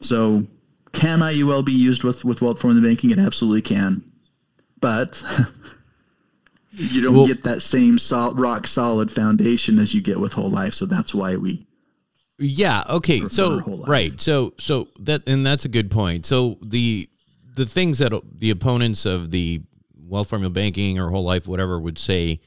[0.00, 0.46] So,
[0.92, 3.10] can IUL be used with, with wealth formula banking?
[3.10, 4.04] It absolutely can.
[4.80, 5.20] But
[6.72, 10.50] you don't Well- get that same sol- rock solid foundation as you get with whole
[10.50, 10.74] life.
[10.74, 11.66] So, that's why we
[12.40, 12.82] Yeah.
[12.88, 13.20] Okay.
[13.20, 13.88] Prefer So life.
[13.88, 14.20] right.
[14.20, 16.26] So so that and that's a good point.
[16.26, 17.08] So the
[17.54, 19.62] the things that the opponents of the
[19.96, 22.40] wealth formula banking or whole life whatever would say,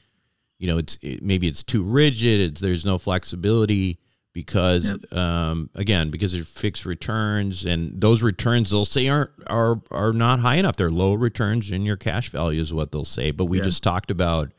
[0.60, 2.42] you know, it's it, maybe it's too rigid.
[2.42, 4.00] It's there's no flexibility
[4.34, 10.12] because um, again because there's fixed returns and those returns they'll say aren't are are
[10.12, 10.76] not high enough.
[10.76, 13.30] They're low returns in your cash value is what they'll say.
[13.32, 13.66] But we Yeah.
[13.66, 14.52] just talked about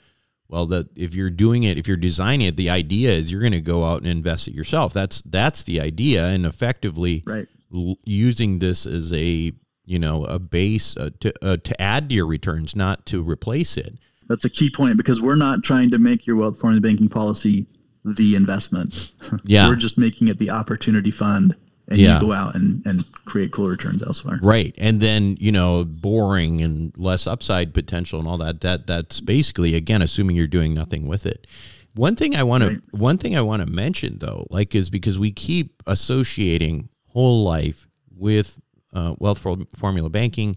[0.48, 3.52] well, that if you're doing it, if you're designing it, the idea is you're going
[3.52, 4.92] to go out and invest it yourself.
[4.92, 7.48] That's that's the idea, and effectively Right.
[7.74, 9.52] l- using this as a
[9.86, 13.76] you know a base uh, to uh, to add to your returns, not to replace
[13.76, 13.94] it.
[14.28, 17.66] That's a key point because we're not trying to make your wealth formula banking policy
[18.04, 19.12] the investment.
[19.44, 19.68] Yeah.
[19.68, 21.54] we're just making it the opportunity fund,
[21.88, 22.20] and Yeah.
[22.20, 24.38] you go out and, and create cool returns elsewhere.
[24.42, 28.60] Right, and then you know boring and less upside potential and all that.
[28.62, 31.46] That that's basically again assuming you're doing nothing with it.
[31.94, 35.18] One thing I want to one thing I want to mention though, like is because
[35.18, 38.60] we keep associating whole life with
[38.92, 40.56] uh, wealth for- formula banking,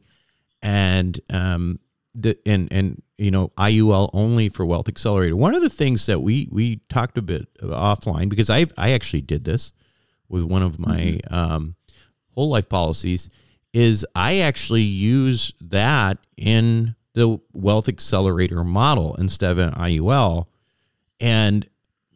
[0.62, 1.80] and um,
[2.16, 5.36] the and and you know IUL only for Wealth Accelerator.
[5.36, 9.22] One of the things that we we talked a bit offline because I I actually
[9.22, 9.74] did this
[10.30, 11.76] with one of my um,
[12.36, 13.30] whole life policies
[13.74, 20.46] is I actually use that in the Wealth Accelerator model instead of an IUL,
[21.20, 21.68] and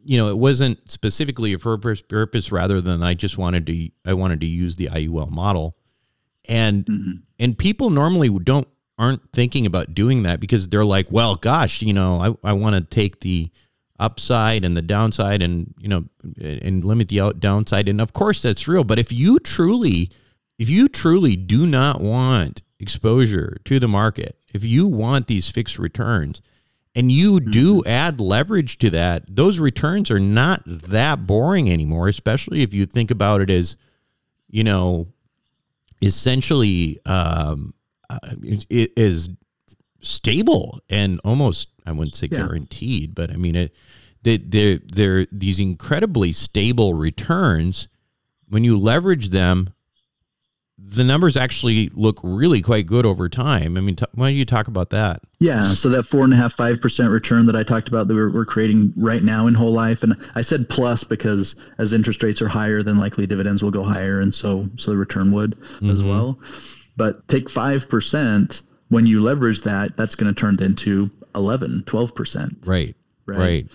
[0.04, 3.90] you know it wasn't specifically for a purpose, purpose rather than I just wanted to
[4.04, 5.76] I wanted to use the IUL model.
[6.48, 8.66] And and people normally don't
[8.98, 12.76] aren't thinking about doing that because they're like well gosh you know i, I want
[12.76, 13.50] to take the
[14.02, 16.04] upside and the downside and you know
[16.40, 17.88] and limit the out downside.
[17.88, 18.84] And of course that's real.
[18.84, 20.10] But if you truly
[20.58, 25.78] if you truly do not want exposure to the market if you want these fixed
[25.78, 26.42] returns
[26.94, 32.62] and you do add leverage to that, those returns are not that boring anymore, especially
[32.62, 33.76] if you think about it as,
[34.48, 35.08] you know,
[36.02, 37.72] essentially um,
[38.10, 38.18] uh,
[38.68, 39.30] it is
[40.00, 42.38] stable and almost I wouldn't say Yeah.
[42.38, 43.74] guaranteed, but I mean it.
[44.24, 47.88] They, they're, they're these incredibly stable returns.
[48.48, 49.70] When you leverage them,
[50.84, 53.76] the numbers actually look really quite good over time.
[53.76, 55.22] I mean, t- why don't you talk about that?
[55.38, 58.14] Yeah, so that four and a half, five percent return that I talked about that
[58.14, 62.22] we're, we're creating right now in whole life, and I said plus because as interest
[62.22, 65.52] rates are higher, then likely dividends will go higher, and so so the return would
[65.82, 66.08] as mm-hmm.
[66.08, 66.38] well.
[66.96, 72.14] But take five percent when you leverage that, that's going to turn into 11, 12
[72.14, 72.58] percent.
[72.64, 72.94] Right.
[73.26, 73.38] Right.
[73.38, 73.66] Right.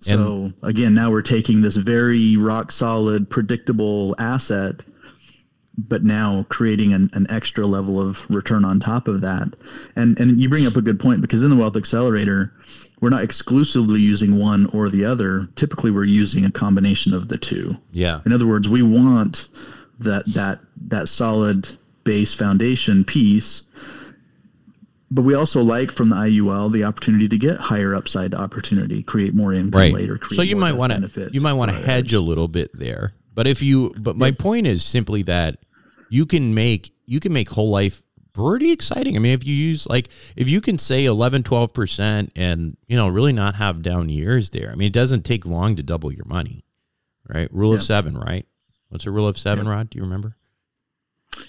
[0.00, 4.80] So again, now we're taking this very rock solid, predictable asset,
[5.78, 9.54] but now creating an, an extra level of return on top of that.
[9.94, 12.52] And and you bring up a good point because in the Wealth Accelerator,
[13.00, 15.48] we're not exclusively using one or the other.
[15.56, 17.76] Typically, we're using a combination of the two.
[17.92, 18.20] Yeah.
[18.26, 19.48] In other words, we want
[20.00, 21.68] that that that solid
[22.04, 23.62] base foundation piece,
[25.12, 29.34] but we also like from the IUL the opportunity to get higher upside opportunity, create
[29.34, 29.92] more income Right.
[29.92, 30.16] later.
[30.16, 33.14] Create So you might want to you might want to hedge a little bit there.
[33.34, 35.58] But if you but my point is simply that
[36.08, 38.02] you can make you can make whole life
[38.32, 39.14] pretty exciting.
[39.14, 43.08] I mean, if you use like if you can say 11 12% and, you know,
[43.08, 44.70] really not have down years there.
[44.72, 46.64] I mean, it doesn't take long to double your money.
[47.28, 47.52] Right?
[47.52, 48.46] Rule of 7, right?
[48.88, 49.90] What's a rule of 7, Rod?
[49.90, 50.36] Do you remember?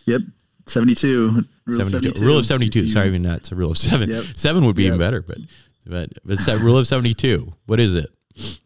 [0.05, 0.22] Yep.
[0.68, 1.43] 72.
[1.66, 2.22] Rule of 72.
[2.26, 2.80] Rule of 72.
[2.82, 4.09] You- Sorry, I mean, that's a rule of 7.
[4.09, 4.24] Yep.
[4.36, 5.38] 7 would be even better, but
[5.86, 7.53] but but it's that rule of 72.
[7.66, 8.07] What is it?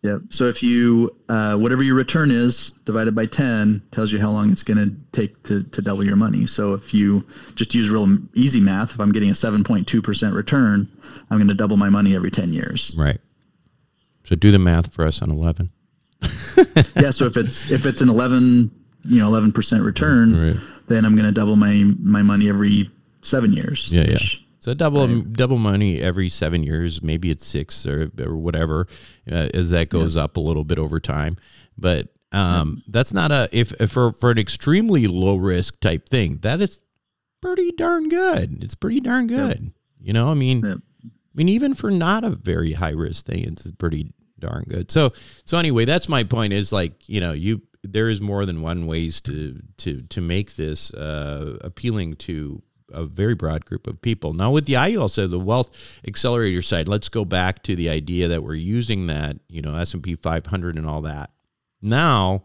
[0.04, 0.22] Yep.
[0.30, 4.50] So if you, uh, whatever your return is divided by 10 tells you how long
[4.52, 6.45] it's going to take to, to double your money.
[6.45, 7.26] So if you
[7.56, 10.88] just use real easy math, if I'm getting a 7.2% return,
[11.30, 12.95] I'm going to double my money every 10 years.
[12.98, 13.18] Right.
[14.24, 15.70] So do the math for us on 11.
[16.95, 17.12] yeah.
[17.12, 18.72] So if it's, if it's an 11,
[19.04, 20.58] you know, 11% return, Right.
[20.88, 22.89] Then I'm going to double my, my money every
[23.21, 23.89] seven years.
[23.91, 24.17] Yeah, yeah.
[24.59, 27.01] So double double money every seven years.
[27.01, 28.85] Maybe it's six or or whatever,
[29.31, 31.38] uh, as that goes up a little bit over time.
[31.77, 36.39] But um, that's not a if, if for for an extremely low risk type thing.
[36.39, 36.81] That is
[37.41, 38.61] pretty darn good.
[38.61, 39.71] It's pretty darn good.
[40.01, 40.65] You know, I mean.
[40.65, 44.89] I mean, even for not a very high risk thing, it's pretty darn good.
[44.89, 45.13] So,
[45.45, 46.51] so anyway, that's my point.
[46.51, 50.55] Is like you know, you there is more than one ways to to to make
[50.55, 52.61] this uh, appealing to
[52.91, 54.34] a very broad group of people.
[54.34, 55.69] Now, with the IUL side, the wealth
[56.07, 59.93] accelerator side, let's go back to the idea that we're using that you know S
[59.93, 61.32] and P 500 and all that.
[61.82, 62.43] Now,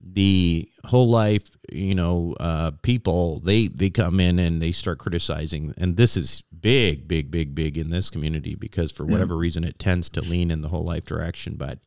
[0.00, 5.74] the whole life you know uh, people they they come in and they start criticizing
[5.76, 9.78] and this is big big big big in this community because for whatever reason it
[9.78, 11.78] tends to lean in the whole life direction but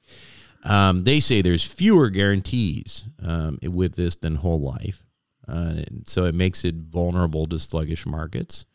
[0.63, 5.03] um, they say there's fewer guarantees um, with this than whole life.
[5.47, 8.65] Uh, so it makes it vulnerable to sluggish markets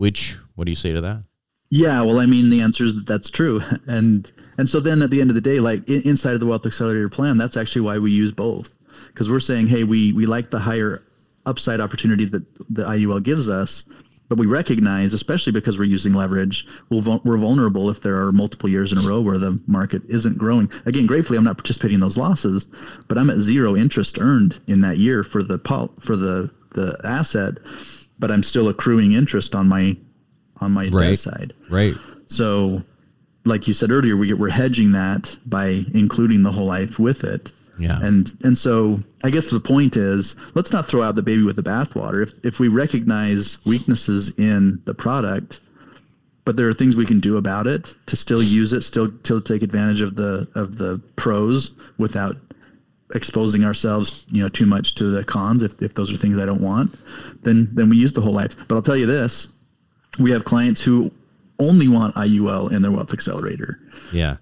[0.00, 1.24] which what do you say to that?
[1.68, 5.10] Yeah, well, I mean, the answer is that that's true, and and so then at
[5.10, 7.82] the end of the day, like in, inside of the Wealth Accelerator plan, that's actually
[7.82, 8.70] why we use both,
[9.08, 11.02] because we're saying, hey, we we like the higher
[11.44, 13.84] upside opportunity that the IUL gives us,
[14.30, 18.68] but we recognize, especially because we're using leverage, we'll, we're vulnerable if there are multiple
[18.68, 20.70] years in a row where the market isn't growing.
[20.86, 22.68] Again, gratefully, I'm not participating in those losses,
[23.08, 25.58] but I'm at zero interest earned in that year for the
[25.98, 27.54] for the the asset,
[28.20, 29.96] but I'm still accruing interest on my
[30.60, 31.18] on my Right.
[31.18, 31.52] side.
[31.68, 31.96] right
[32.28, 32.84] So,
[33.44, 37.50] like you said earlier, we, we're hedging that by including the whole life with it.
[37.80, 41.42] Yeah And and so I guess the point is let's not throw out the baby
[41.42, 42.22] with the bathwater.
[42.22, 45.60] If if we recognize weaknesses in the product,
[46.44, 49.40] but there are things we can do about it to still use it, still still
[49.40, 52.36] take advantage of the of the pros without
[53.14, 56.46] exposing ourselves, you know, too much to the cons if, if those are things I
[56.46, 56.94] don't want,
[57.42, 58.54] then then we use the whole life.
[58.68, 59.48] But I'll tell you this,
[60.18, 61.10] we have clients who
[61.58, 63.78] only want IUL in their wealth accelerator.
[64.12, 64.36] yeah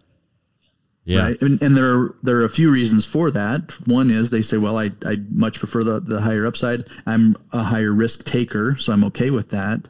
[1.08, 1.40] yeah Right.
[1.40, 3.72] And, and there are there are a few reasons for that.
[3.86, 6.84] One is they say, well, I I much prefer the, the higher upside.
[7.06, 9.80] I'm a higher risk taker, so I'm okay with that.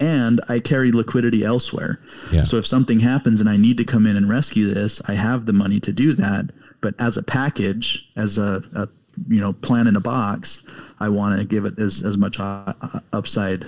[0.00, 2.00] And I carry liquidity elsewhere.
[2.32, 2.44] Yeah.
[2.44, 5.46] So if something happens and I need to come in and rescue this, I have
[5.46, 6.50] the money to do that.
[6.80, 8.88] But as a package, as a, a
[9.28, 10.62] you know plan in a box,
[10.98, 13.66] I want to give it as as much uh, uh, upside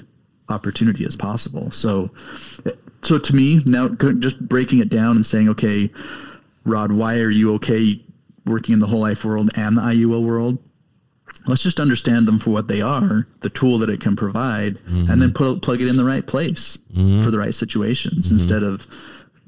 [0.49, 1.71] opportunity as possible.
[1.71, 2.11] So,
[3.03, 3.89] so to me now,
[4.19, 5.91] just breaking it down and saying, okay,
[6.65, 8.05] Rod, why are you okay
[8.47, 10.59] working in the whole life world and the IUL world?
[11.47, 15.09] Let's just understand them for what they are, the tool that it can provide, and
[15.09, 15.33] then mm-hmm.
[15.33, 17.23] put plug it in the right place mm-hmm.
[17.23, 18.35] for the right situations mm-hmm.
[18.35, 18.87] instead of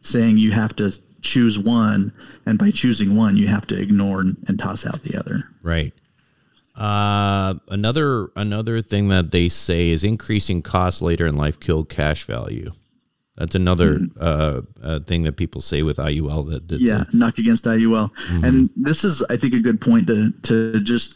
[0.00, 2.12] saying you have to choose one,
[2.46, 5.44] and by choosing one, you have to ignore and, and toss out the other.
[5.62, 5.92] Right.
[6.74, 12.24] Uh, another another thing that they say is increasing costs later in life kill cash
[12.24, 12.72] value.
[13.36, 14.10] That's another mm.
[14.20, 18.10] uh, uh, thing that people say with IUL that, that yeah, knock against IUL.
[18.10, 18.44] Mm-hmm.
[18.44, 21.14] And this is, I think, a good point to to just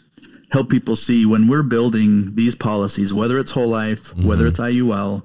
[0.51, 4.27] help people see when we're building these policies, whether it's whole life, mm-hmm.
[4.27, 5.23] whether it's IUL,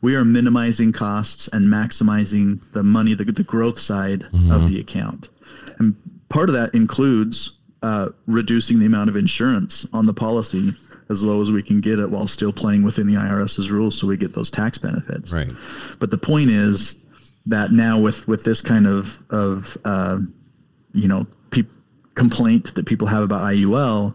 [0.00, 4.50] we are minimizing costs and maximizing the money, the, the growth side mm-hmm.
[4.50, 5.28] of the account.
[5.78, 5.94] And
[6.28, 10.72] part of that includes uh, reducing the amount of insurance on the policy
[11.12, 14.06] as low as we can get it while still playing within the IRS's rules so
[14.06, 15.32] we get those tax benefits.
[15.32, 15.52] Right.
[16.00, 16.96] But the point is
[17.46, 20.18] that now with, with this kind of, of uh,
[20.92, 21.62] you know, pe-
[22.14, 24.14] complaint that people have about IUL,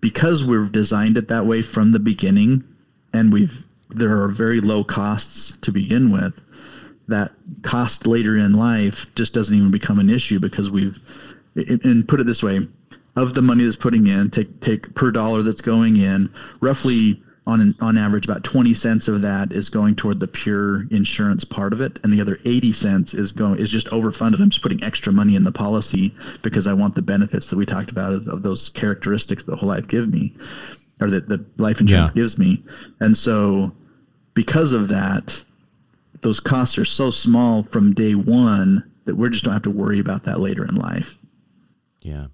[0.00, 2.64] because we've designed it that way from the beginning
[3.12, 3.62] and we've
[3.94, 6.40] there are very low costs to begin with
[7.08, 7.32] that
[7.62, 10.98] cost later in life just doesn't even become an issue because we've
[11.54, 12.66] and put it this way,
[13.16, 17.74] of the money that's putting in, take take per dollar that's going in, roughly on
[17.80, 21.80] on average about 20 cents of that is going toward the pure insurance part of
[21.80, 25.12] it and the other 80 cents is going is just overfunded i'm just putting extra
[25.12, 28.42] money in the policy because i want the benefits that we talked about of, of
[28.44, 30.36] those characteristics that whole life give me
[31.00, 32.22] or that the life insurance yeah.
[32.22, 32.62] gives me
[33.00, 33.72] and so
[34.34, 35.44] because of that
[36.20, 39.98] those costs are so small from day one that we just don't have to worry
[39.98, 41.18] about that later in life
[42.02, 42.26] yeah.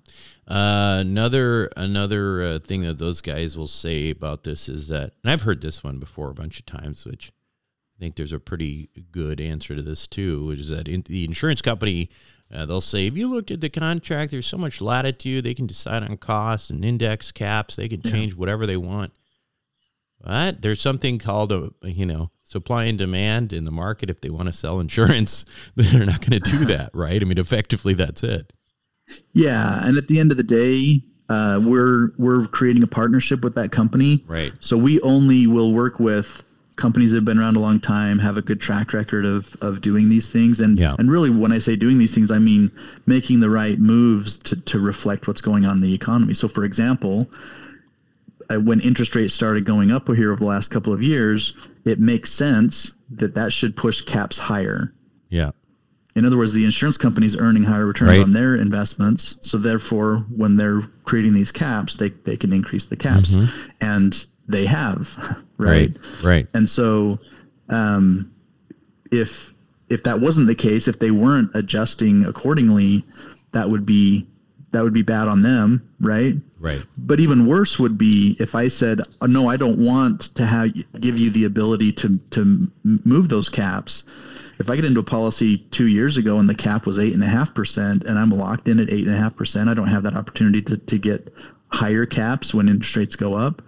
[0.48, 5.30] Uh, another another uh, thing that those guys will say about this is that, and
[5.30, 7.30] I've heard this one before a bunch of times, which
[7.98, 11.24] I think there's a pretty good answer to this too, which is that in, the
[11.24, 12.08] insurance company
[12.52, 15.66] uh, they'll say if you looked at the contract, there's so much latitude they can
[15.66, 17.76] decide on cost and index caps.
[17.76, 18.38] They can change yeah.
[18.38, 19.12] whatever they want.
[20.20, 24.08] But there's something called a you know supply and demand in the market.
[24.08, 25.44] If they want to sell insurance,
[25.76, 27.20] they're not going to do that, right?
[27.20, 28.52] I mean, effectively, that's it.
[29.32, 33.54] Yeah, and at the end of the day, uh, we're we're creating a partnership with
[33.54, 34.24] that company.
[34.26, 34.52] Right.
[34.60, 36.42] So we only will work with
[36.76, 39.80] companies that have been around a long time, have a good track record of of
[39.80, 40.96] doing these things, and yeah.
[40.98, 42.70] and really when I say doing these things, I mean
[43.06, 46.34] making the right moves to to reflect what's going on in the economy.
[46.34, 47.28] So, for example.
[48.50, 51.52] Uh, when interest rates started going up here over the last couple of years,
[51.84, 54.90] it makes sense that that should push caps higher.
[55.28, 55.50] Yeah.
[56.18, 58.20] In other words, the insurance company's earning higher returns right.
[58.20, 59.36] on their investments.
[59.40, 63.34] So therefore, when they're creating these caps, they, they can increase the caps.
[63.34, 63.70] Mm-hmm.
[63.80, 65.08] And they have,
[65.58, 65.96] right?
[65.96, 66.24] Right.
[66.24, 66.46] right.
[66.54, 67.18] And so
[67.68, 68.32] um,
[69.10, 69.52] if
[69.88, 73.04] if that wasn't the case, if they weren't adjusting accordingly,
[73.52, 74.26] that would be
[74.72, 76.34] that would be bad on them, right?
[76.60, 76.82] Right.
[76.98, 80.72] But even worse would be if I said, oh, "No, I don't want to have
[81.00, 84.04] give you the ability to to move those caps."
[84.58, 87.22] If I get into a policy two years ago and the cap was eight and
[87.22, 89.88] a half percent and I'm locked in at eight and a half percent, I don't
[89.88, 91.32] have that opportunity to, to get
[91.68, 93.62] higher caps when interest rates go up.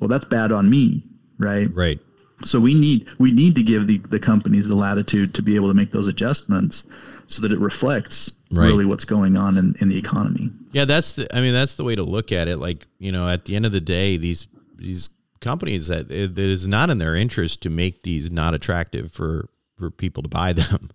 [0.00, 1.04] Well, that's bad on me,
[1.38, 1.68] right?
[1.72, 2.00] Right.
[2.44, 5.68] So we need we need to give the, the companies the latitude to be able
[5.68, 6.84] to make those adjustments
[7.28, 8.66] so that it reflects right.
[8.66, 10.50] really what's going on in, in the economy.
[10.72, 12.56] Yeah, that's the I mean that's the way to look at it.
[12.56, 15.10] Like, you know, at the end of the day, these these
[15.40, 19.90] companies that it is not in their interest to make these not attractive for for
[19.90, 20.90] people to buy them,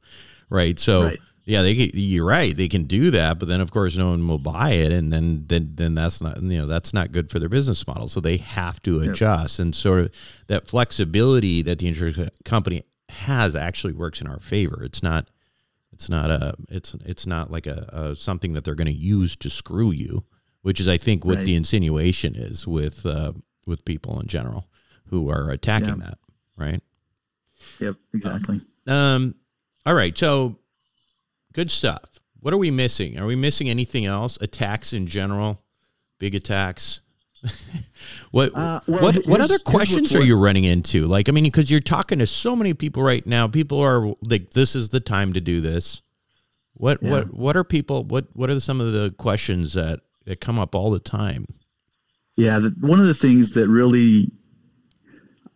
[0.50, 0.80] right?
[0.80, 1.20] So right.
[1.46, 4.28] yeah, they can, you're right, they can do that, but then of course no one
[4.28, 7.40] will buy it, and then then then that's not you know that's not good for
[7.40, 8.08] their business model.
[8.08, 9.66] So they have to adjust, yep.
[9.66, 10.12] and sort of
[10.48, 14.84] that flexibility that the insurance company has actually works in our favor.
[14.84, 15.30] It's not
[15.92, 19.36] it's not a it's it's not like a, a something that they're going to use
[19.38, 20.24] to screw you,
[20.62, 21.46] which is I think what right.
[21.46, 23.34] the insinuation is with uh,
[23.66, 24.70] with people in general
[25.08, 26.06] who are attacking yeah.
[26.06, 26.18] that,
[26.56, 26.82] right?
[27.80, 28.56] Yep, exactly.
[28.56, 30.18] Um, all right.
[30.18, 30.58] So
[31.54, 32.20] good stuff.
[32.40, 33.20] What are we missing?
[33.20, 34.38] Are we missing anything else?
[34.42, 35.62] Attacks in general,
[36.20, 37.02] big attacks.
[38.32, 41.08] what uh, well, what what other questions are you running into?
[41.08, 43.48] Like, I mean, because you're talking to so many people right now.
[43.48, 46.02] People are like, "This is the time to do this."
[46.74, 47.10] What yeah.
[47.10, 48.04] what what are people?
[48.04, 51.46] What what are some of the questions that that come up all the time?
[52.36, 54.32] Yeah, the, one of the things that really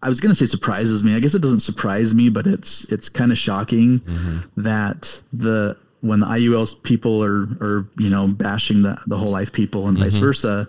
[0.03, 1.15] I was going to say surprises me.
[1.15, 4.61] I guess it doesn't surprise me, but it's it's kind of shocking mm-hmm.
[4.61, 9.53] that the when the IUL's people are are you know bashing the the whole life
[9.53, 10.09] people and mm-hmm.
[10.09, 10.67] vice versa,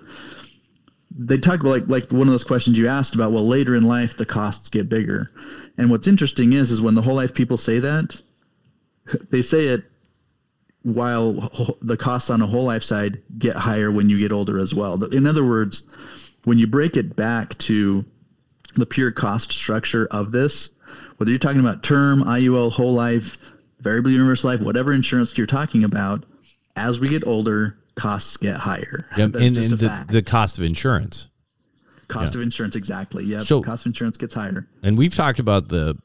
[1.19, 3.33] they talk about like like one of those questions you asked about.
[3.33, 5.31] Well, later in life the costs get bigger,
[5.77, 8.21] and what's interesting is is when the whole life people say that,
[9.31, 9.83] they say it
[10.83, 14.75] while the costs on a whole life side get higher when you get older as
[14.75, 15.03] well.
[15.05, 15.83] In other words,
[16.45, 18.05] when you break it back to
[18.77, 20.71] the pure cost structure of this,
[21.17, 23.39] whether you're talking about term, IUL, whole life,
[23.81, 26.25] variable universal life, whatever insurance you're talking about,
[26.77, 29.07] as we get older, costs get higher.
[29.17, 30.11] Yeah, That's and, and the, fact.
[30.11, 31.29] the cost of insurance.
[32.09, 33.25] cost of insurance, exactly.
[33.25, 34.67] Yeah, So- cost of insurance gets higher.
[34.83, 35.97] And we've talked about the,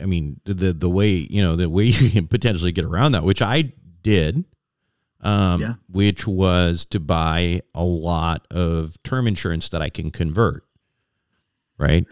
[0.00, 3.12] I mean, the the, the way you know the way you can potentially get around
[3.12, 3.72] that, which I
[4.02, 4.44] did,
[5.20, 5.74] um, Yeah.
[5.90, 10.64] which was to buy a lot of term insurance that I can convert.
[11.82, 12.06] Right.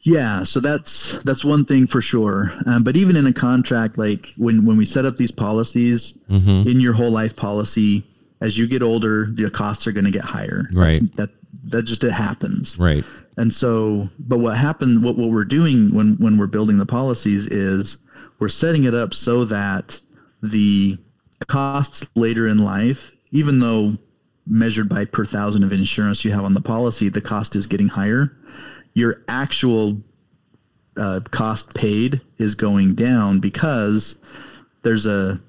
[0.00, 2.52] Yeah, so that's that's one thing for sure.
[2.66, 6.68] Um, but even in a contract, like when when we set up these policies Mm-hmm.
[6.68, 8.04] in your whole life policy,
[8.40, 10.68] as you get older, your costs are going to get higher.
[10.72, 11.00] Right.
[11.16, 11.30] That's, that
[11.70, 12.78] that just it happens.
[12.78, 13.04] Right.
[13.36, 17.46] And so, but what happened, what, what we're doing when, when we're building the policies
[17.46, 17.98] is
[18.40, 20.00] we're setting it up so that
[20.42, 20.98] the
[21.46, 23.96] costs later in life, even though
[24.46, 27.88] measured by per thousand of insurance you have on the policy, the cost is getting
[27.88, 28.36] higher.
[28.94, 30.02] Your actual
[30.96, 34.16] uh, cost paid is going down because
[34.82, 35.40] there's a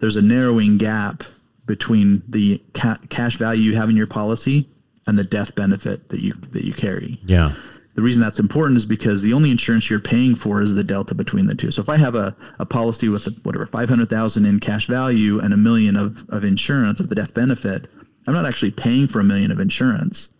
[0.00, 1.24] there's a narrowing gap
[1.66, 4.68] between the ca- cash value you have in your policy
[5.06, 7.20] and the death benefit that you that you carry.
[7.24, 7.54] Yeah.
[7.94, 11.14] The reason that's important is because the only insurance you're paying for is the delta
[11.14, 11.70] between the two.
[11.70, 15.40] So if I have a, a policy with whatever five hundred thousand in cash value
[15.40, 17.88] and a million of, of insurance of the death benefit,
[18.26, 20.30] I'm not actually paying for a million of insurance.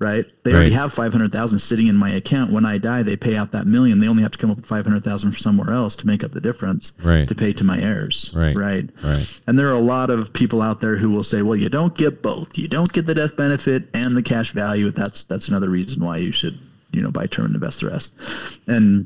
[0.00, 0.24] Right?
[0.44, 2.50] They already have five hundred thousand sitting in my account.
[2.52, 4.00] When I die, they pay out that million.
[4.00, 6.24] They only have to come up with five hundred thousand from somewhere else to make
[6.24, 7.28] up the difference Right.
[7.28, 8.32] to pay to my heirs.
[8.34, 8.56] Right.
[8.56, 8.88] Right.
[9.04, 9.40] Right.
[9.46, 11.94] And there are a lot of people out there who will say, "Well, you don't
[11.94, 12.56] get both.
[12.56, 14.90] You don't get the death benefit and the cash value.
[14.90, 16.58] That's that's another reason why you should,
[16.92, 18.10] you know, buy term and invest the rest."
[18.66, 19.04] And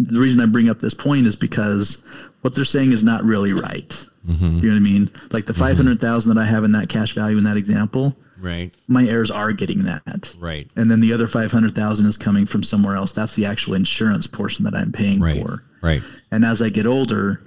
[0.00, 2.02] the reason I bring up this point is because
[2.40, 3.90] what they're saying is not really right.
[4.26, 4.44] Mm-hmm.
[4.60, 5.10] You know what I mean?
[5.32, 8.16] Like the five hundred thousand that I have in that cash value in that example,
[8.40, 8.72] Right.
[8.88, 10.34] my heirs are getting that.
[10.38, 10.68] Right.
[10.76, 13.12] And then the other five hundred thousand is coming from somewhere else.
[13.12, 15.40] That's the actual insurance portion that I'm paying Right.
[15.42, 15.62] for.
[15.82, 16.02] Right.
[16.30, 17.42] And as I get older,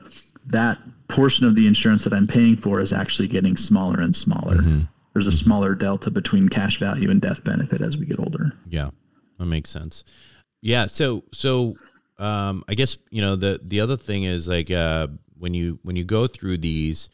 [0.48, 0.78] that
[1.08, 4.58] portion of the insurance that I'm paying for is actually getting smaller and smaller.
[4.58, 4.80] Mm-hmm.
[5.14, 8.54] There's a smaller delta between cash value and death benefit as we get older.
[8.70, 8.92] Yeah,
[9.38, 10.04] that makes sense.
[10.62, 11.76] Yeah, so so
[12.20, 15.96] um, I guess you know the the other thing is like uh, when you when
[15.96, 17.10] you go through these,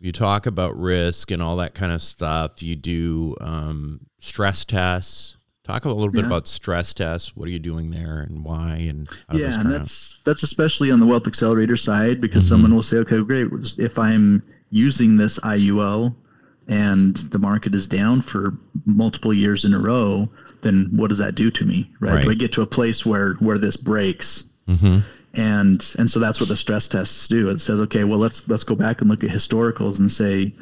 [0.00, 2.62] you talk about risk and all that kind of stuff.
[2.62, 5.36] You do um, stress tests.
[5.64, 6.28] Talk a little bit Yeah.
[6.28, 7.36] about stress tests.
[7.36, 8.76] What are you doing there and why?
[8.88, 12.48] And yeah, and that's that's especially on the wealth accelerator side because Mm-hmm.
[12.48, 13.48] someone will say, okay, great.
[13.76, 16.14] If I'm using this IUL
[16.68, 18.54] and the market is down for
[18.86, 20.28] multiple years in a row,
[20.62, 21.90] then what does that do to me?
[22.00, 22.14] Right?
[22.14, 22.24] Right.
[22.24, 24.44] Do I get to a place where where this breaks?
[24.68, 25.02] Mhm.
[25.38, 27.48] And and so that's what the stress tests do.
[27.48, 30.52] It says, okay, well let's let's go back and look at historicals and say,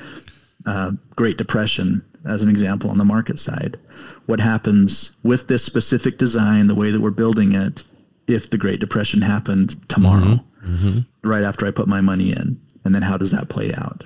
[0.66, 3.78] uh, Great Depression as an example on the market side.
[4.26, 7.84] What happens with this specific design, the way that we're building it,
[8.26, 10.74] if the Great Depression happened tomorrow, mm-hmm.
[10.88, 11.28] Mm-hmm.
[11.28, 14.04] right after I put my money in, and then how does that play out?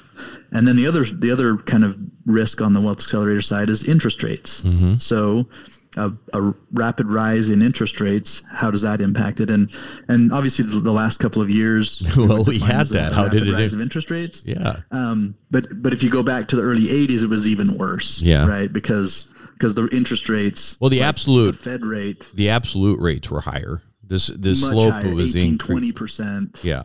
[0.52, 3.82] And then the other the other kind of risk on the wealth accelerator side is
[3.82, 4.60] interest rates.
[4.60, 4.98] Mm-hmm.
[4.98, 5.48] So
[5.97, 9.51] a, a rapid rise in interest rates, how does that impact it?
[9.51, 9.70] And
[10.09, 13.12] and obviously the, the last couple of years, Well, we had that.
[13.12, 14.45] How did it rise of interest rates?
[14.47, 14.76] Yeah.
[14.93, 18.20] Um, but but if you go back to the early '80s, it was even worse.
[18.22, 18.47] Yeah.
[18.47, 20.76] Right, because because the interest rates.
[20.80, 23.82] Well, the like absolute- the Fed rate The absolute rates were higher.
[24.03, 25.70] This much slope higher, was 18, increased.
[25.70, 26.61] 20 percent.
[26.64, 26.82] Yeah,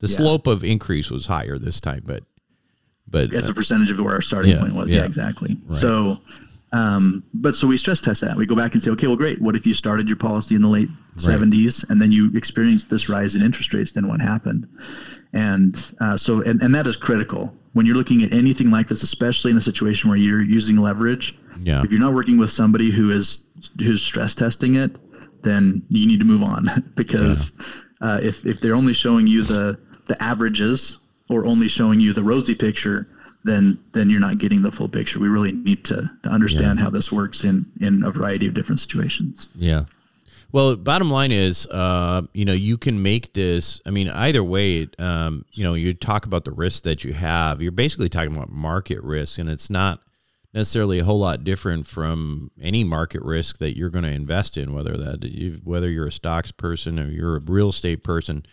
[0.00, 0.16] the Yeah.
[0.16, 2.24] slope of increase was higher this time, but
[3.08, 4.88] but as uh, a percentage of where our starting Yeah, point was.
[4.88, 4.98] yeah.
[5.00, 5.56] Yeah, exactly.
[5.74, 6.18] So,
[6.72, 8.36] um, but so we stress test that.
[8.36, 9.40] We go back and say, okay, well, great.
[9.40, 11.38] What if you started your policy in the late Right.
[11.38, 13.92] 70s and then you experienced this rise in interest rates?
[13.92, 14.66] Then what happened?
[15.34, 19.02] And uh, so, and, and that is critical when you're looking at anything like this,
[19.02, 21.36] especially in a situation where you're using leverage.
[21.60, 21.82] Yeah.
[21.82, 23.44] If you're not working with somebody who is
[23.78, 24.96] who's stress testing it,
[25.42, 27.52] then you need to move on because
[28.00, 30.96] uh, if if they're only showing you the the averages
[31.28, 33.06] or only showing you the rosy picture,
[33.44, 35.18] then then you're not getting the full picture.
[35.18, 38.80] We really need to, to understand how this works in in a variety of different
[38.80, 39.48] situations.
[39.54, 39.84] Yeah.
[40.52, 43.80] Well, bottom line is, uh, you know, you can make this.
[43.86, 47.62] I mean, either way, um, you know, you talk about the risk that you have.
[47.62, 50.00] You're basically talking about market risk, and it's not
[50.52, 54.74] necessarily a whole lot different from any market risk that you're going to invest in,
[54.74, 58.44] whether that you, whether you're a stocks person or you're a real estate person.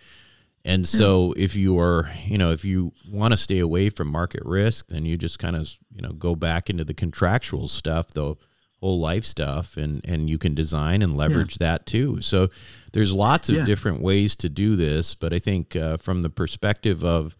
[0.65, 4.43] And so, if you are, you know, if you want to stay away from market
[4.45, 8.35] risk, then you just kind of, you know, go back into the contractual stuff, the
[8.81, 12.21] whole life stuff, and and you can design and leverage that too.
[12.21, 12.49] So,
[12.91, 13.65] there's lots of Yeah.
[13.65, 17.35] different ways to do this, but I think uh, from the perspective of,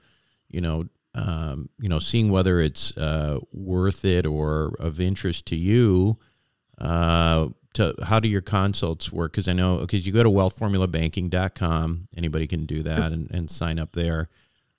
[0.50, 5.56] you know, um, you know, seeing whether it's uh, worth it or of interest to
[5.56, 6.18] you,
[6.78, 9.34] uh, to how do your consults work?
[9.34, 13.80] Because I know because you go to wealthformulabanking.com, anybody can do that and, and sign
[13.80, 14.30] up there.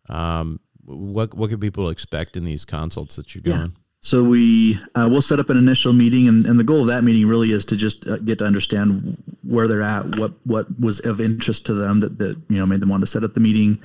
[0.08, 3.58] Um, what what can people expect in these consults that you're doing?
[3.58, 3.80] Yeah.
[4.02, 7.04] So we uh, we'll set up an initial meeting, and, and the goal of that
[7.04, 11.00] meeting really is to just uh, get to understand where they're at, what what was
[11.00, 13.40] of interest to them that that you know made them want to set up the
[13.40, 13.78] meeting,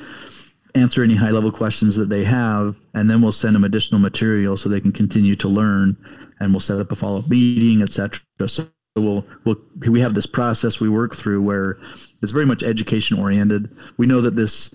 [0.73, 4.55] answer any high level questions that they have, and then we'll send them additional material
[4.55, 5.97] so they can continue to learn,
[6.39, 8.21] and we'll set up a follow up meeting, etc.
[8.47, 11.77] So we'll we'll we have this process we work through where
[12.21, 13.75] it's very much education oriented.
[13.97, 14.73] We know that this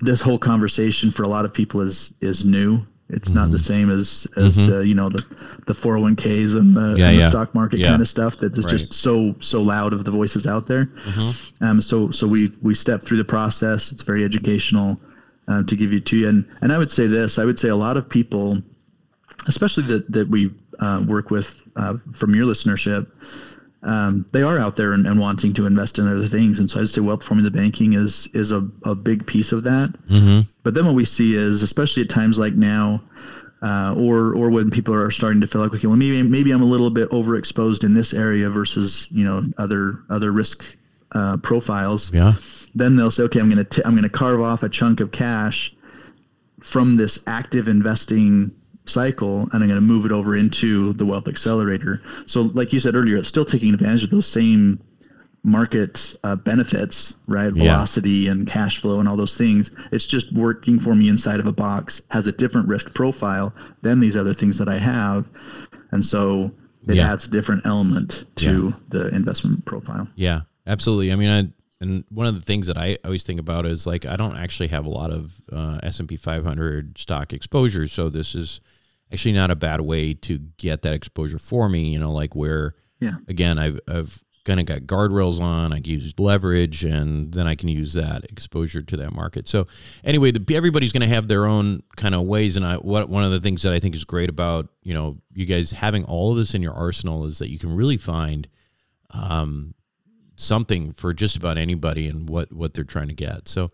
[0.00, 3.38] this whole conversation for a lot of people is is new it's mm-hmm.
[3.38, 3.66] not the mm-hmm.
[3.66, 4.72] same as as mm-hmm.
[4.72, 5.22] uh, you know the
[5.66, 7.30] the 401ks and the, yeah, and the yeah.
[7.30, 7.88] stock market yeah.
[7.88, 8.70] kind of stuff that is right.
[8.70, 10.86] just so so loud of the voices out there.
[10.86, 11.64] Mm-hmm.
[11.64, 13.92] Um, so so we we step through the process.
[13.92, 14.98] It's very educational
[15.48, 16.28] uh, to give you to you.
[16.28, 17.38] And and I would say this.
[17.38, 18.62] I would say a lot of people,
[19.46, 20.50] especially that that we
[20.80, 23.10] uh, work with uh, from your listenership,
[23.84, 26.58] um, they are out there and, and, wanting to invest in other things.
[26.58, 29.90] And so I'd say wealth the banking is is a, a big piece of that.
[30.08, 30.48] Mm-hmm.
[30.62, 33.02] But then what we see is, especially at times like now,
[33.62, 36.62] uh, or or when people are starting to feel like, okay, well maybe maybe I'm
[36.62, 40.64] a little bit overexposed in this area versus you know other other risk
[41.12, 42.12] uh, profiles.
[42.12, 42.34] Yeah.
[42.74, 45.74] Then they'll say, okay, I'm gonna t- I'm gonna carve off a chunk of cash
[46.62, 48.50] from this active investing
[48.86, 52.02] cycle and I'm going to move it over into the wealth accelerator.
[52.26, 54.80] So, like you said earlier, it's still taking advantage of those same
[55.44, 57.52] market uh, benefits, right?
[57.52, 58.32] Velocity yeah.
[58.32, 59.70] and cash flow and all those things.
[59.92, 64.00] It's just working for me inside of a box, has a different risk profile than
[64.00, 65.28] these other things that I have.
[65.92, 66.50] And so
[66.88, 67.12] it yeah.
[67.12, 68.72] adds a different element to yeah.
[68.88, 70.08] the investment profile.
[70.16, 71.12] Yeah, absolutely.
[71.12, 74.06] I mean, I, and one of the things that I always think about is like
[74.06, 78.08] I don't actually have a lot of uh, S and P 500 stock exposure, so
[78.08, 78.60] this is
[79.12, 81.92] actually not a bad way to get that exposure for me.
[81.92, 83.16] You know, like where yeah.
[83.28, 85.72] again I've I've kind of got guardrails on.
[85.72, 89.48] I can use leverage, and then I can use that exposure to that market.
[89.48, 89.66] So
[90.04, 92.56] anyway, the, everybody's going to have their own kind of ways.
[92.56, 95.18] And I what one of the things that I think is great about you know
[95.32, 98.48] you guys having all of this in your arsenal is that you can really find.
[99.10, 99.74] Um,
[100.36, 103.48] something for just about anybody and what what they're trying to get.
[103.48, 103.70] So,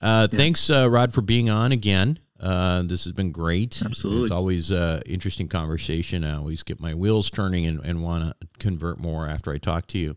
[0.00, 0.36] uh, yeah.
[0.36, 2.18] thanks, uh, Rod, for being on again.
[2.40, 3.82] Uh, this has been great.
[3.84, 4.24] Absolutely.
[4.24, 6.24] It's always uh, interesting conversation.
[6.24, 9.86] I always get my wheels turning and, and want to convert more after I talk
[9.88, 10.16] to you.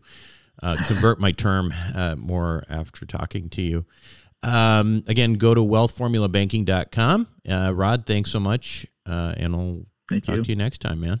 [0.62, 3.84] Uh, convert my term uh, more after talking to you.
[4.44, 7.28] Um, again, go to wealthformulabanking.com.
[7.48, 8.86] Uh, Rod, thanks so much.
[9.06, 10.42] Uh, and I'll Thank talk you.
[10.44, 11.20] to you next time, man.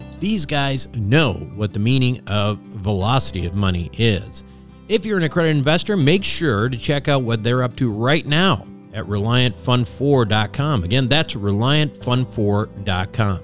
[0.21, 4.43] these guys know what the meaning of velocity of money is.
[4.87, 8.25] If you're an accredited investor, make sure to check out what they're up to right
[8.25, 10.83] now at ReliantFund4.com.
[10.83, 13.39] Again, that's ReliantFund4.com.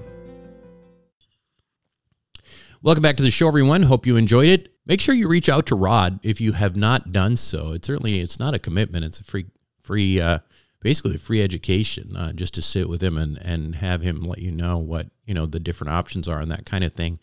[2.84, 3.82] Welcome back to the show, everyone.
[3.82, 4.72] Hope you enjoyed it.
[4.86, 7.74] Make sure you reach out to Rod if you have not done so.
[7.74, 9.04] It's certainly it's not a commitment.
[9.04, 9.48] It's a free,
[9.82, 10.40] free, uh,
[10.82, 14.52] basically free education, uh, just to sit with him and and have him let you
[14.52, 17.20] know what you know the different options are and that kind of thing.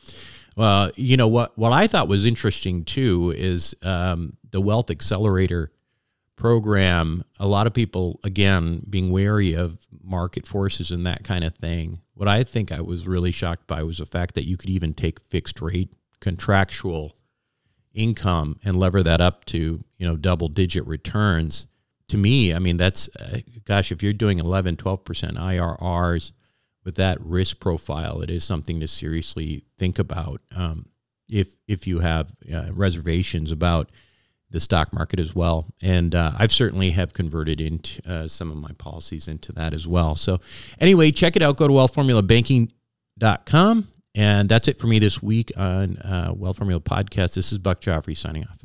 [0.56, 5.72] Uh, you know what what I thought was interesting too is um, the Wealth Accelerator
[6.36, 11.54] program, a lot of people, again, being wary of market forces and that kind of
[11.54, 12.00] thing.
[12.14, 14.94] What I think I was really shocked by was the fact that you could even
[14.94, 17.16] take fixed rate contractual
[17.92, 21.68] income and lever that up to, you know, double digit returns.
[22.08, 26.32] To me, I mean, that's, uh, gosh, if you're doing 11, 12% IRRs
[26.84, 30.42] with that risk profile, it is something to seriously think about.
[30.54, 30.90] Um,
[31.30, 33.88] if, if you have uh, reservations about
[34.50, 35.66] the stock market as well.
[35.82, 39.88] And uh, I've certainly have converted into uh, some of my policies into that as
[39.88, 40.14] well.
[40.14, 40.38] So
[40.80, 41.56] anyway, check it out.
[41.56, 43.88] Go to wealthformulabanking.com.
[44.16, 47.34] And that's it for me this week on uh, Wealth Formula Podcast.
[47.34, 48.64] This is Buck Joffrey signing off.